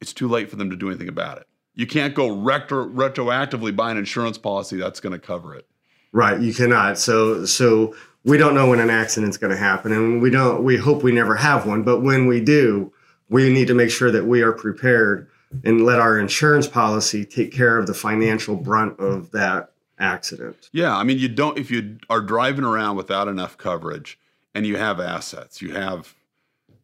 it's 0.00 0.12
too 0.12 0.28
late 0.28 0.48
for 0.48 0.56
them 0.56 0.70
to 0.70 0.76
do 0.76 0.88
anything 0.88 1.08
about 1.08 1.38
it. 1.38 1.46
You 1.74 1.86
can't 1.86 2.14
go 2.14 2.28
retro, 2.28 2.86
retroactively 2.86 3.74
buy 3.74 3.90
an 3.90 3.96
insurance 3.96 4.38
policy 4.38 4.76
that's 4.76 5.00
going 5.00 5.12
to 5.12 5.18
cover 5.18 5.54
it. 5.54 5.66
Right, 6.12 6.40
you 6.40 6.52
cannot. 6.52 6.98
So 6.98 7.44
so 7.44 7.94
we 8.24 8.36
don't 8.36 8.54
know 8.54 8.68
when 8.68 8.80
an 8.80 8.90
accident's 8.90 9.36
going 9.36 9.52
to 9.52 9.56
happen 9.56 9.92
and 9.92 10.20
we 10.20 10.30
don't 10.30 10.64
we 10.64 10.76
hope 10.76 11.02
we 11.02 11.12
never 11.12 11.36
have 11.36 11.66
one, 11.66 11.82
but 11.82 12.00
when 12.00 12.26
we 12.26 12.40
do, 12.40 12.92
we 13.28 13.52
need 13.52 13.68
to 13.68 13.74
make 13.74 13.90
sure 13.90 14.10
that 14.10 14.26
we 14.26 14.42
are 14.42 14.52
prepared 14.52 15.28
and 15.64 15.84
let 15.84 16.00
our 16.00 16.18
insurance 16.18 16.68
policy 16.68 17.24
take 17.24 17.52
care 17.52 17.76
of 17.76 17.86
the 17.86 17.94
financial 17.94 18.56
brunt 18.56 18.98
of 19.00 19.30
that 19.32 19.69
accident. 20.00 20.68
Yeah, 20.72 20.96
I 20.96 21.04
mean, 21.04 21.18
you 21.18 21.28
don't 21.28 21.58
if 21.58 21.70
you 21.70 21.98
are 22.08 22.20
driving 22.20 22.64
around 22.64 22.96
without 22.96 23.28
enough 23.28 23.56
coverage 23.56 24.18
and 24.54 24.66
you 24.66 24.76
have 24.76 24.98
assets, 24.98 25.62
you 25.62 25.72
have, 25.72 26.14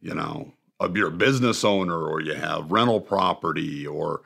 you 0.01 0.15
know, 0.15 0.53
a, 0.81 0.91
you're 0.91 1.09
a 1.09 1.13
business 1.13 1.65
owner 1.65 1.99
or 1.99 2.21
you 2.21 2.35
have 2.35 2.71
rental 2.71 3.01
property 3.01 3.87
or 3.87 4.23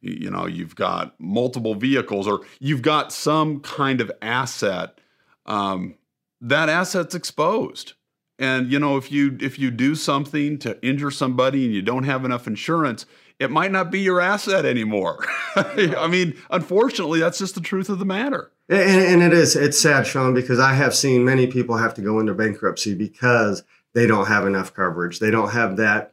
you 0.00 0.30
know 0.30 0.46
you've 0.46 0.76
got 0.76 1.14
multiple 1.18 1.74
vehicles 1.74 2.26
or 2.26 2.40
you've 2.60 2.82
got 2.82 3.12
some 3.12 3.60
kind 3.60 4.00
of 4.00 4.10
asset 4.22 4.98
um, 5.46 5.96
that 6.40 6.68
asset's 6.68 7.14
exposed 7.14 7.94
and 8.38 8.70
you 8.70 8.78
know 8.78 8.96
if 8.96 9.10
you 9.10 9.36
if 9.40 9.58
you 9.58 9.70
do 9.70 9.94
something 9.94 10.58
to 10.58 10.80
injure 10.86 11.10
somebody 11.10 11.64
and 11.64 11.74
you 11.74 11.82
don't 11.82 12.04
have 12.04 12.24
enough 12.24 12.46
insurance 12.46 13.06
it 13.38 13.50
might 13.50 13.70
not 13.72 13.90
be 13.90 14.00
your 14.00 14.20
asset 14.20 14.64
anymore 14.64 15.24
i 15.56 16.06
mean 16.08 16.36
unfortunately 16.50 17.20
that's 17.20 17.38
just 17.38 17.54
the 17.54 17.60
truth 17.60 17.88
of 17.88 17.98
the 17.98 18.04
matter 18.04 18.50
And, 18.68 18.80
and 18.80 19.22
it 19.22 19.32
is 19.32 19.56
it's 19.56 19.80
sad, 19.80 20.06
Sean, 20.06 20.34
because 20.34 20.58
I 20.60 20.74
have 20.74 20.94
seen 20.94 21.24
many 21.24 21.46
people 21.46 21.76
have 21.78 21.94
to 21.94 22.02
go 22.02 22.20
into 22.20 22.34
bankruptcy 22.34 22.94
because 22.94 23.62
they 23.94 24.06
don't 24.06 24.26
have 24.26 24.46
enough 24.46 24.74
coverage. 24.74 25.18
They 25.18 25.30
don't 25.30 25.50
have 25.52 25.76
that. 25.78 26.12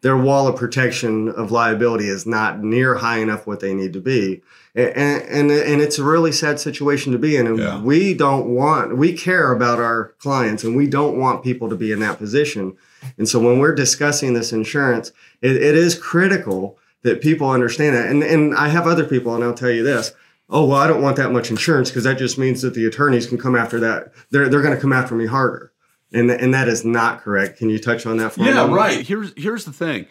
Their 0.00 0.16
wall 0.16 0.48
of 0.48 0.56
protection 0.56 1.28
of 1.28 1.52
liability 1.52 2.08
is 2.08 2.26
not 2.26 2.60
near 2.62 2.96
high 2.96 3.18
enough 3.18 3.46
what 3.46 3.60
they 3.60 3.72
need 3.72 3.92
to 3.92 4.00
be, 4.00 4.42
and 4.74 5.22
and 5.22 5.50
and 5.52 5.80
it's 5.80 5.98
a 6.00 6.04
really 6.04 6.32
sad 6.32 6.58
situation 6.58 7.12
to 7.12 7.18
be 7.18 7.36
in. 7.36 7.46
And 7.46 7.58
Yeah. 7.58 7.80
we 7.80 8.12
don't 8.14 8.46
want. 8.48 8.98
We 8.98 9.12
care 9.12 9.52
about 9.52 9.78
our 9.78 10.14
clients, 10.18 10.64
and 10.64 10.76
we 10.76 10.88
don't 10.88 11.16
want 11.16 11.44
people 11.44 11.68
to 11.68 11.76
be 11.76 11.92
in 11.92 12.00
that 12.00 12.18
position. 12.18 12.76
And 13.18 13.28
so 13.28 13.38
when 13.38 13.58
we're 13.58 13.74
discussing 13.74 14.34
this 14.34 14.52
insurance, 14.52 15.12
it, 15.42 15.56
it 15.56 15.74
is 15.74 15.98
critical 15.98 16.78
that 17.02 17.20
people 17.20 17.50
understand 17.50 17.96
that. 17.96 18.08
And 18.08 18.22
and 18.22 18.54
I 18.54 18.68
have 18.68 18.86
other 18.86 19.04
people, 19.04 19.34
and 19.34 19.44
I'll 19.44 19.54
tell 19.54 19.70
you 19.70 19.82
this 19.82 20.12
oh 20.50 20.66
well 20.66 20.76
i 20.76 20.86
don't 20.86 21.00
want 21.00 21.16
that 21.16 21.32
much 21.32 21.48
insurance 21.48 21.88
because 21.88 22.04
that 22.04 22.18
just 22.18 22.36
means 22.36 22.60
that 22.60 22.74
the 22.74 22.84
attorneys 22.84 23.26
can 23.26 23.38
come 23.38 23.56
after 23.56 23.80
that 23.80 24.12
they're, 24.30 24.46
they're 24.48 24.60
going 24.60 24.74
to 24.74 24.80
come 24.80 24.92
after 24.92 25.14
me 25.14 25.24
harder 25.24 25.72
and, 26.14 26.30
and 26.30 26.54
that 26.54 26.68
is 26.68 26.84
not 26.84 27.20
correct 27.20 27.58
can 27.58 27.68
you 27.68 27.78
touch 27.78 28.06
on 28.06 28.16
that 28.18 28.32
for 28.32 28.42
a 28.42 28.44
Yeah, 28.44 28.72
right. 28.72 29.06
Here's 29.06 29.32
here's 29.36 29.64
the 29.64 29.72
thing. 29.72 30.06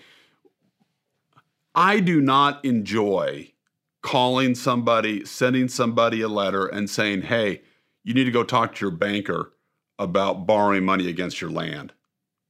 I 1.74 2.02
do 2.02 2.22
not 2.22 2.64
enjoy 2.64 3.54
calling 4.02 4.54
somebody, 4.54 5.26
sending 5.26 5.70
somebody 5.70 6.22
a 6.22 6.28
letter 6.28 6.68
and 6.68 6.90
saying, 6.90 7.24
"Hey, 7.24 7.62
you 8.04 8.14
need 8.14 8.26
to 8.26 8.32
go 8.32 8.44
talk 8.44 8.76
to 8.76 8.86
your 8.86 8.92
banker 8.92 9.54
about 9.98 10.46
borrowing 10.46 10.84
money 10.84 11.08
against 11.08 11.40
your 11.40 11.50
land 11.50 11.94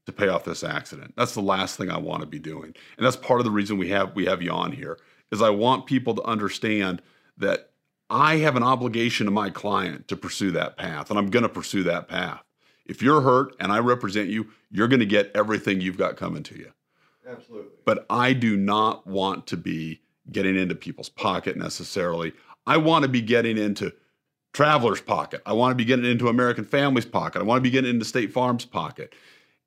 to 0.06 0.12
pay 0.12 0.28
off 0.28 0.46
this 0.46 0.64
accident." 0.64 1.14
That's 1.16 1.34
the 1.34 1.42
last 1.42 1.78
thing 1.78 1.90
I 1.90 1.98
want 1.98 2.22
to 2.22 2.28
be 2.28 2.40
doing. 2.40 2.74
And 2.98 3.06
that's 3.06 3.16
part 3.16 3.40
of 3.40 3.46
the 3.46 3.52
reason 3.52 3.78
we 3.78 3.90
have 3.90 4.16
we 4.16 4.26
have 4.26 4.42
you 4.42 4.52
on 4.52 4.72
here 4.72 4.98
is 5.32 5.42
I 5.42 5.50
want 5.50 5.86
people 5.86 6.14
to 6.16 6.24
understand 6.24 7.02
that 7.38 7.72
I 8.10 8.38
have 8.38 8.56
an 8.56 8.64
obligation 8.64 9.26
to 9.26 9.32
my 9.32 9.50
client 9.50 10.08
to 10.10 10.16
pursue 10.16 10.52
that 10.52 10.78
path, 10.78 11.10
and 11.10 11.18
I'm 11.18 11.30
going 11.30 11.44
to 11.44 11.50
pursue 11.50 11.84
that 11.84 12.08
path. 12.08 12.44
If 12.86 13.02
you're 13.02 13.22
hurt 13.22 13.56
and 13.60 13.72
I 13.72 13.80
represent 13.80 14.30
you, 14.30 14.48
you're 14.70 14.88
going 14.88 15.00
to 15.00 15.06
get 15.06 15.32
everything 15.34 15.82
you've 15.82 15.98
got 15.98 16.18
coming 16.18 16.44
to 16.44 16.58
you. 16.58 16.72
absolutely 17.28 17.72
But 17.86 18.06
I 18.10 18.34
do 18.34 18.58
not 18.58 19.08
want 19.08 19.48
to 19.48 19.58
be 19.58 20.02
getting 20.32 20.56
into 20.56 20.76
people's 20.76 21.10
pocket 21.10 21.58
necessarily. 21.58 22.34
I 22.68 22.78
want 22.78 23.04
to 23.04 23.10
be 23.10 23.22
getting 23.22 23.58
into 23.58 23.94
Traveler's 24.54 25.02
pocket. 25.02 25.42
I 25.46 25.54
want 25.54 25.72
to 25.72 25.76
be 25.76 25.86
getting 25.86 26.06
into 26.06 26.28
American 26.28 26.66
Family's 26.66 27.06
pocket. 27.06 27.40
I 27.40 27.44
want 27.44 27.58
to 27.58 27.64
be 27.64 27.72
getting 27.72 27.90
into 27.90 28.06
State 28.06 28.32
Farm's 28.32 28.66
pocket. 28.66 29.14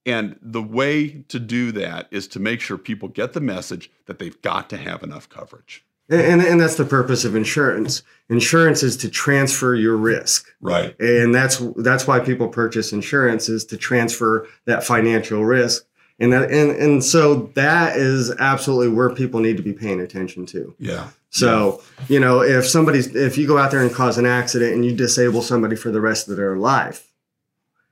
And 0.06 0.38
the 0.40 0.62
way 0.62 1.24
to 1.28 1.38
do 1.40 1.72
that 1.72 2.06
is 2.12 2.26
to 2.28 2.40
make 2.40 2.60
sure 2.60 2.78
people 2.78 3.08
get 3.08 3.32
the 3.32 3.40
message 3.40 3.90
that 4.06 4.18
they've 4.18 4.40
got 4.40 4.70
to 4.70 4.76
have 4.76 5.02
enough 5.02 5.28
coverage. 5.28 5.84
and, 6.08 6.40
and 6.40 6.60
that's 6.60 6.76
the 6.76 6.84
purpose 6.84 7.24
of 7.24 7.34
insurance 7.34 8.02
insurance 8.30 8.84
is 8.84 8.96
to 8.98 9.08
transfer 9.08 9.74
your 9.74 9.96
risk 9.96 10.46
Right. 10.60 10.94
and 11.00 11.34
that's 11.34 11.58
that's 11.78 12.06
why 12.06 12.20
people 12.20 12.46
purchase 12.48 12.92
insurance 12.92 13.48
is 13.48 13.64
to 13.66 13.76
transfer 13.76 14.46
that 14.66 14.84
financial 14.84 15.44
risk 15.44 15.84
and 16.20 16.32
that 16.32 16.48
and, 16.52 16.70
and 16.70 17.02
so 17.04 17.50
that 17.54 17.96
is 17.96 18.30
absolutely 18.38 18.94
where 18.94 19.10
people 19.10 19.40
need 19.40 19.56
to 19.56 19.64
be 19.64 19.72
paying 19.72 20.00
attention 20.00 20.46
to 20.46 20.74
Yeah. 20.78 21.08
So, 21.30 21.82
you 22.08 22.18
know, 22.20 22.40
if 22.40 22.66
somebody's, 22.66 23.14
if 23.14 23.36
you 23.36 23.46
go 23.46 23.58
out 23.58 23.70
there 23.72 23.82
and 23.82 23.92
cause 23.92 24.16
an 24.16 24.24
accident 24.26 24.72
and 24.74 24.86
you 24.86 24.94
disable 24.96 25.42
somebody 25.42 25.76
for 25.76 25.90
the 25.90 26.00
rest 26.00 26.28
of 26.28 26.36
their 26.38 26.56
life, 26.56 27.12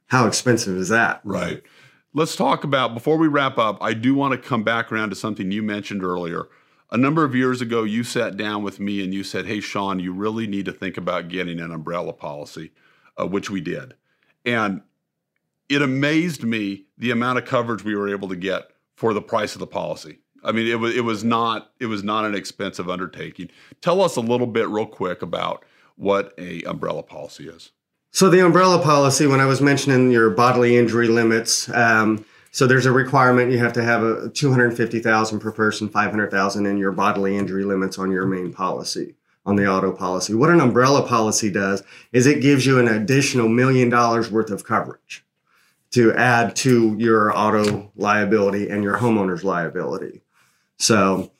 how 0.07 0.27
expensive 0.27 0.77
is 0.79 0.89
that? 0.89 1.21
Right. 1.25 1.63
Let's 2.17 2.37
talk 2.37 2.63
about, 2.63 2.95
before 2.95 3.19
we 3.19 3.27
wrap 3.27 3.59
up, 3.59 3.77
I 3.83 3.93
do 3.93 4.15
want 4.15 4.33
to 4.33 4.49
come 4.49 4.63
back 4.63 4.93
around 4.93 5.11
to 5.11 5.17
something 5.17 5.51
you 5.51 5.65
mentioned 5.65 6.05
earlier. 6.05 6.47
A 6.93 6.97
number 6.97 7.25
of 7.25 7.35
years 7.35 7.61
ago, 7.61 7.83
you 7.83 8.05
sat 8.05 8.37
down 8.37 8.63
with 8.63 8.79
me 8.79 9.03
and 9.03 9.13
you 9.13 9.25
said, 9.25 9.47
Hey, 9.47 9.59
Sean, 9.59 9.99
you 9.99 10.13
really 10.13 10.47
need 10.47 10.65
to 10.67 10.73
think 10.73 10.97
about 10.97 11.29
getting 11.29 11.59
an 11.59 11.73
umbrella 11.73 12.13
policy, 12.13 12.71
uh, 13.21 13.27
which 13.27 13.51
we 13.51 13.61
did. 13.61 13.95
And 14.45 14.83
it 15.69 15.83
amazed 15.83 16.45
me 16.45 16.85
the 16.97 17.11
amount 17.11 17.39
of 17.39 17.47
coverage 17.47 17.83
we 17.83 17.97
were 17.97 18.09
able 18.09 18.29
to 18.29 18.37
get 18.37 18.69
for 18.95 19.13
the 19.13 19.21
price 19.21 19.57
of 19.57 19.59
the 19.59 19.67
policy. 19.67 20.19
I 20.45 20.53
mean, 20.53 20.69
it 20.69 20.79
was 20.79 20.95
it 20.95 21.01
was 21.01 21.25
not 21.25 21.73
it 21.81 21.87
was 21.87 22.05
not 22.05 22.27
an 22.27 22.35
expensive 22.37 22.89
undertaking. 22.89 23.51
Tell 23.81 24.01
us 24.01 24.15
a 24.15 24.21
little 24.21 24.47
bit, 24.47 24.69
real 24.69 24.87
quick, 24.87 25.23
about 25.23 25.65
what 25.97 26.33
a 26.39 26.63
umbrella 26.63 27.03
policy 27.03 27.49
is. 27.49 27.73
So 28.15 28.31
the 28.31 28.47
umbrella 28.47 28.81
policy, 28.81 29.27
when 29.27 29.41
I 29.41 29.47
was 29.47 29.61
mentioning 29.61 30.13
your 30.13 30.31
bodily 30.31 30.77
injury 30.77 31.09
limits, 31.09 31.69
um, 31.71 32.25
so 32.53 32.65
there's 32.65 32.87
a 32.87 32.93
requirement 32.93 33.51
you 33.51 33.59
have 33.59 33.73
to 33.73 33.83
have 33.83 34.05
a 34.05 34.29
250,000 34.29 35.41
per 35.41 35.51
person, 35.51 35.89
500,000 35.89 36.65
in 36.65 36.79
your 36.79 36.93
bodily 36.93 37.37
injury 37.37 37.65
limits 37.65 37.99
on 37.99 38.13
your 38.13 38.25
main 38.25 38.53
policy 38.53 39.17
on 39.45 39.57
the 39.57 39.67
auto 39.67 39.91
policy. 39.91 40.33
What 40.33 40.51
an 40.51 40.61
umbrella 40.61 41.05
policy 41.05 41.51
does 41.51 41.83
is 42.13 42.29
it 42.29 42.41
gives 42.41 42.65
you 42.65 42.79
an 42.79 42.87
additional 42.87 43.49
million 43.49 43.89
dollars 43.89 44.31
worth 44.31 44.53
of 44.53 44.63
coverage 44.63 45.25
to 45.91 46.13
add 46.13 46.55
to 46.55 46.95
your 46.97 47.37
auto 47.37 47.91
liability 47.97 48.69
and 48.69 48.85
your 48.85 48.99
homeowner's 48.99 49.43
liability. 49.43 50.21
So 50.79 51.33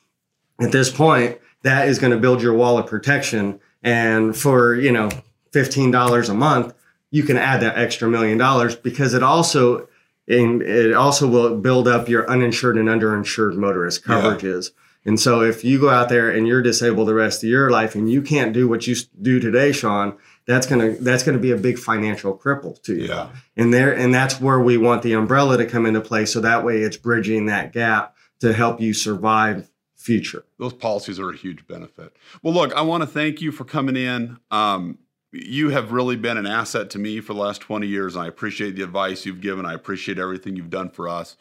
at 0.59 0.73
this 0.73 0.91
point, 0.91 1.39
that 1.61 1.87
is 1.87 1.99
going 1.99 2.11
to 2.11 2.19
build 2.19 2.41
your 2.41 2.53
wall 2.53 2.77
of 2.77 2.85
protection. 2.85 3.61
And 3.81 4.35
for, 4.35 4.75
you 4.75 4.91
know, 4.91 5.09
$15 5.55 6.29
a 6.29 6.33
month, 6.33 6.73
you 7.11 7.23
can 7.23 7.37
add 7.37 7.61
that 7.61 7.77
extra 7.77 8.09
million 8.09 8.37
dollars 8.37 8.75
because 8.75 9.13
it 9.13 9.23
also 9.23 9.87
and 10.27 10.61
it 10.61 10.93
also 10.93 11.27
will 11.27 11.57
build 11.57 11.87
up 11.87 12.09
your 12.09 12.29
uninsured 12.29 12.77
and 12.77 12.89
underinsured 12.89 13.55
motorist 13.55 14.03
coverages. 14.03 14.71
Yeah. 14.71 14.81
And 15.07 15.19
so 15.19 15.41
if 15.41 15.63
you 15.63 15.79
go 15.79 15.89
out 15.89 16.09
there 16.09 16.31
and 16.31 16.47
you're 16.47 16.63
disabled 16.63 17.07
the 17.07 17.13
rest 17.13 17.43
of 17.43 17.49
your 17.49 17.69
life 17.69 17.93
and 17.93 18.11
you 18.11 18.23
can't 18.23 18.53
do 18.53 18.67
what 18.67 18.87
you 18.87 18.95
do 19.21 19.39
today, 19.39 19.71
Sean, 19.71 20.17
that's 20.47 20.65
gonna 20.65 20.95
that's 20.95 21.23
gonna 21.23 21.37
be 21.37 21.51
a 21.51 21.57
big 21.57 21.77
financial 21.77 22.35
cripple 22.35 22.81
to 22.83 22.95
you. 22.95 23.05
Yeah. 23.05 23.29
And 23.55 23.73
there 23.73 23.95
and 23.95 24.13
that's 24.13 24.41
where 24.41 24.59
we 24.59 24.77
want 24.77 25.03
the 25.03 25.13
umbrella 25.13 25.57
to 25.57 25.65
come 25.65 25.85
into 25.85 26.01
play. 26.01 26.25
So 26.25 26.41
that 26.41 26.65
way 26.65 26.79
it's 26.79 26.97
bridging 26.97 27.45
that 27.45 27.71
gap 27.71 28.15
to 28.39 28.51
help 28.51 28.81
you 28.81 28.93
survive 28.93 29.69
future. 29.95 30.43
Those 30.57 30.73
policies 30.73 31.19
are 31.19 31.29
a 31.29 31.35
huge 31.35 31.67
benefit. 31.67 32.15
Well, 32.41 32.53
look, 32.53 32.73
I 32.73 32.81
want 32.81 33.01
to 33.01 33.07
thank 33.07 33.41
you 33.41 33.51
for 33.51 33.63
coming 33.63 33.95
in. 33.95 34.37
Um, 34.51 34.99
you 35.43 35.69
have 35.69 35.91
really 35.91 36.15
been 36.15 36.37
an 36.37 36.47
asset 36.47 36.89
to 36.91 36.99
me 36.99 37.19
for 37.19 37.33
the 37.33 37.39
last 37.39 37.61
20 37.61 37.87
years. 37.87 38.15
And 38.15 38.23
I 38.23 38.27
appreciate 38.27 38.75
the 38.75 38.83
advice 38.83 39.25
you've 39.25 39.41
given. 39.41 39.65
I 39.65 39.73
appreciate 39.73 40.17
everything 40.17 40.55
you've 40.55 40.69
done 40.69 40.89
for 40.89 41.07
us. 41.07 41.35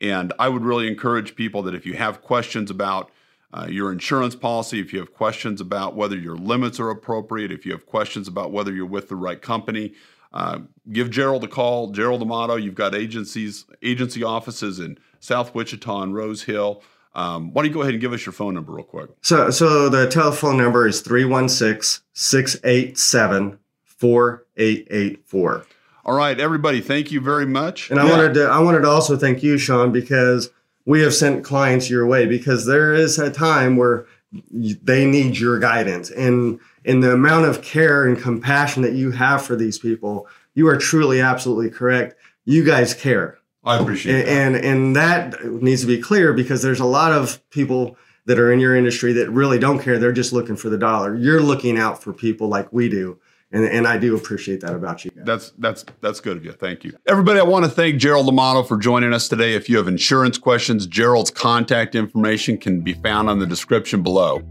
And 0.00 0.32
I 0.38 0.48
would 0.48 0.64
really 0.64 0.88
encourage 0.88 1.36
people 1.36 1.62
that 1.62 1.74
if 1.74 1.86
you 1.86 1.94
have 1.94 2.22
questions 2.22 2.70
about 2.70 3.10
uh, 3.52 3.66
your 3.70 3.92
insurance 3.92 4.34
policy, 4.34 4.80
if 4.80 4.92
you 4.92 4.98
have 4.98 5.14
questions 5.14 5.60
about 5.60 5.94
whether 5.94 6.16
your 6.16 6.36
limits 6.36 6.78
are 6.80 6.90
appropriate, 6.90 7.50
if 7.50 7.64
you 7.64 7.72
have 7.72 7.86
questions 7.86 8.28
about 8.28 8.52
whether 8.52 8.72
you're 8.72 8.84
with 8.84 9.08
the 9.08 9.16
right 9.16 9.40
company, 9.40 9.94
uh, 10.32 10.58
give 10.92 11.10
Gerald 11.10 11.44
a 11.44 11.48
call. 11.48 11.92
Gerald 11.92 12.20
Amato, 12.20 12.56
you've 12.56 12.74
got 12.74 12.94
agencies, 12.94 13.64
agency 13.82 14.22
offices 14.22 14.78
in 14.78 14.98
South 15.20 15.54
Wichita 15.54 16.02
and 16.02 16.14
Rose 16.14 16.42
Hill. 16.42 16.82
Um, 17.16 17.52
why 17.54 17.62
don't 17.62 17.70
you 17.70 17.74
go 17.74 17.80
ahead 17.80 17.94
and 17.94 18.00
give 18.00 18.12
us 18.12 18.26
your 18.26 18.34
phone 18.34 18.54
number 18.54 18.72
real 18.72 18.84
quick? 18.84 19.08
So, 19.22 19.50
so 19.50 19.88
the 19.88 20.06
telephone 20.06 20.58
number 20.58 20.86
is 20.86 21.00
316 21.00 22.04
687 22.12 23.58
4884. 23.84 25.66
All 26.04 26.14
right, 26.14 26.38
everybody, 26.38 26.80
thank 26.80 27.10
you 27.10 27.20
very 27.20 27.46
much. 27.46 27.90
And 27.90 27.98
I 27.98 28.08
wanted 28.08 28.34
to 28.34 28.44
I 28.44 28.60
wanted 28.60 28.82
to 28.82 28.88
also 28.88 29.16
thank 29.16 29.42
you, 29.42 29.56
Sean, 29.58 29.90
because 29.90 30.50
we 30.84 31.00
have 31.00 31.14
sent 31.14 31.42
clients 31.42 31.90
your 31.90 32.06
way 32.06 32.26
because 32.26 32.66
there 32.66 32.92
is 32.92 33.18
a 33.18 33.30
time 33.30 33.76
where 33.76 34.06
they 34.52 35.06
need 35.06 35.38
your 35.38 35.58
guidance 35.58 36.10
and 36.10 36.60
in 36.84 37.00
the 37.00 37.12
amount 37.12 37.46
of 37.46 37.62
care 37.62 38.06
and 38.06 38.16
compassion 38.16 38.82
that 38.82 38.92
you 38.92 39.10
have 39.10 39.42
for 39.42 39.56
these 39.56 39.78
people, 39.78 40.28
you 40.54 40.68
are 40.68 40.76
truly 40.76 41.20
absolutely 41.20 41.70
correct. 41.70 42.14
You 42.44 42.64
guys 42.64 42.94
care. 42.94 43.38
I 43.66 43.78
appreciate 43.78 44.24
that. 44.24 44.28
And 44.28 44.56
and 44.56 44.96
that 44.96 45.44
needs 45.44 45.80
to 45.82 45.86
be 45.86 46.00
clear 46.00 46.32
because 46.32 46.62
there's 46.62 46.80
a 46.80 46.86
lot 46.86 47.12
of 47.12 47.40
people 47.50 47.96
that 48.26 48.38
are 48.38 48.52
in 48.52 48.60
your 48.60 48.76
industry 48.76 49.12
that 49.14 49.30
really 49.30 49.58
don't 49.58 49.80
care. 49.80 49.98
They're 49.98 50.12
just 50.12 50.32
looking 50.32 50.56
for 50.56 50.68
the 50.68 50.78
dollar. 50.78 51.14
You're 51.14 51.40
looking 51.40 51.78
out 51.78 52.02
for 52.02 52.12
people 52.12 52.48
like 52.48 52.72
we 52.72 52.88
do. 52.88 53.18
And, 53.52 53.64
and 53.64 53.86
I 53.86 53.96
do 53.96 54.16
appreciate 54.16 54.60
that 54.62 54.74
about 54.74 55.04
you. 55.04 55.12
Guys. 55.12 55.24
That's 55.24 55.50
that's 55.58 55.84
that's 56.00 56.20
good 56.20 56.36
of 56.36 56.44
you. 56.44 56.52
Thank 56.52 56.84
you, 56.84 56.96
everybody. 57.06 57.38
I 57.38 57.44
want 57.44 57.64
to 57.64 57.70
thank 57.70 58.00
Gerald 58.00 58.28
Amato 58.28 58.64
for 58.64 58.76
joining 58.76 59.12
us 59.12 59.28
today. 59.28 59.54
If 59.54 59.68
you 59.68 59.76
have 59.76 59.86
insurance 59.86 60.36
questions, 60.36 60.86
Gerald's 60.86 61.30
contact 61.30 61.94
information 61.94 62.58
can 62.58 62.80
be 62.80 62.92
found 62.94 63.30
on 63.30 63.38
the 63.38 63.46
description 63.46 64.02
below. 64.02 64.42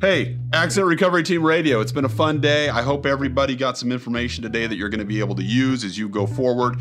Hey, 0.00 0.38
Accident 0.52 0.88
Recovery 0.88 1.22
Team 1.22 1.42
Radio, 1.42 1.80
it's 1.80 1.92
been 1.92 2.04
a 2.04 2.08
fun 2.08 2.40
day. 2.40 2.68
I 2.68 2.82
hope 2.82 3.04
everybody 3.04 3.54
got 3.56 3.76
some 3.76 3.92
information 3.92 4.42
today 4.42 4.66
that 4.66 4.76
you're 4.76 4.88
going 4.88 5.00
to 5.00 5.04
be 5.04 5.20
able 5.20 5.34
to 5.34 5.42
use 5.42 5.84
as 5.84 5.98
you 5.98 6.08
go 6.08 6.26
forward. 6.26 6.78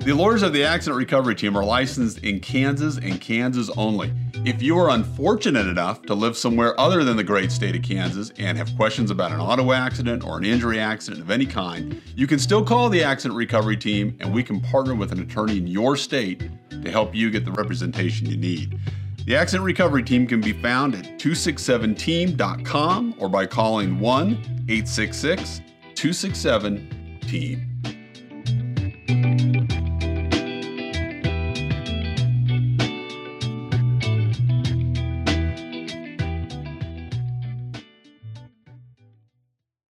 The 0.00 0.14
lawyers 0.14 0.42
of 0.42 0.52
the 0.52 0.64
Accident 0.64 0.98
Recovery 0.98 1.34
Team 1.34 1.56
are 1.56 1.64
licensed 1.64 2.18
in 2.18 2.40
Kansas 2.40 2.96
and 2.96 3.20
Kansas 3.20 3.70
only. 3.76 4.12
If 4.44 4.62
you 4.62 4.78
are 4.78 4.90
unfortunate 4.90 5.66
enough 5.66 6.02
to 6.02 6.14
live 6.14 6.36
somewhere 6.36 6.78
other 6.78 7.02
than 7.02 7.16
the 7.16 7.24
great 7.24 7.50
state 7.50 7.74
of 7.74 7.82
Kansas 7.82 8.30
and 8.38 8.56
have 8.56 8.74
questions 8.76 9.10
about 9.10 9.32
an 9.32 9.40
auto 9.40 9.72
accident 9.72 10.24
or 10.24 10.38
an 10.38 10.44
injury 10.44 10.78
accident 10.78 11.22
of 11.22 11.30
any 11.30 11.46
kind, 11.46 12.00
you 12.14 12.28
can 12.28 12.38
still 12.38 12.64
call 12.64 12.88
the 12.88 13.02
Accident 13.02 13.36
Recovery 13.36 13.76
Team 13.76 14.16
and 14.20 14.32
we 14.32 14.44
can 14.44 14.60
partner 14.60 14.94
with 14.94 15.10
an 15.10 15.20
attorney 15.20 15.58
in 15.58 15.66
your 15.66 15.96
state 15.96 16.50
to 16.70 16.90
help 16.90 17.12
you 17.14 17.30
get 17.30 17.44
the 17.44 17.52
representation 17.52 18.30
you 18.30 18.36
need. 18.36 18.78
The 19.26 19.34
Accident 19.34 19.64
Recovery 19.64 20.04
Team 20.04 20.28
can 20.28 20.40
be 20.40 20.52
found 20.52 20.94
at 20.94 21.18
267team.com 21.18 23.16
or 23.18 23.28
by 23.28 23.44
calling 23.46 23.98
1 23.98 24.30
866 24.68 25.62
267 25.96 27.18
TEAM. 27.22 27.72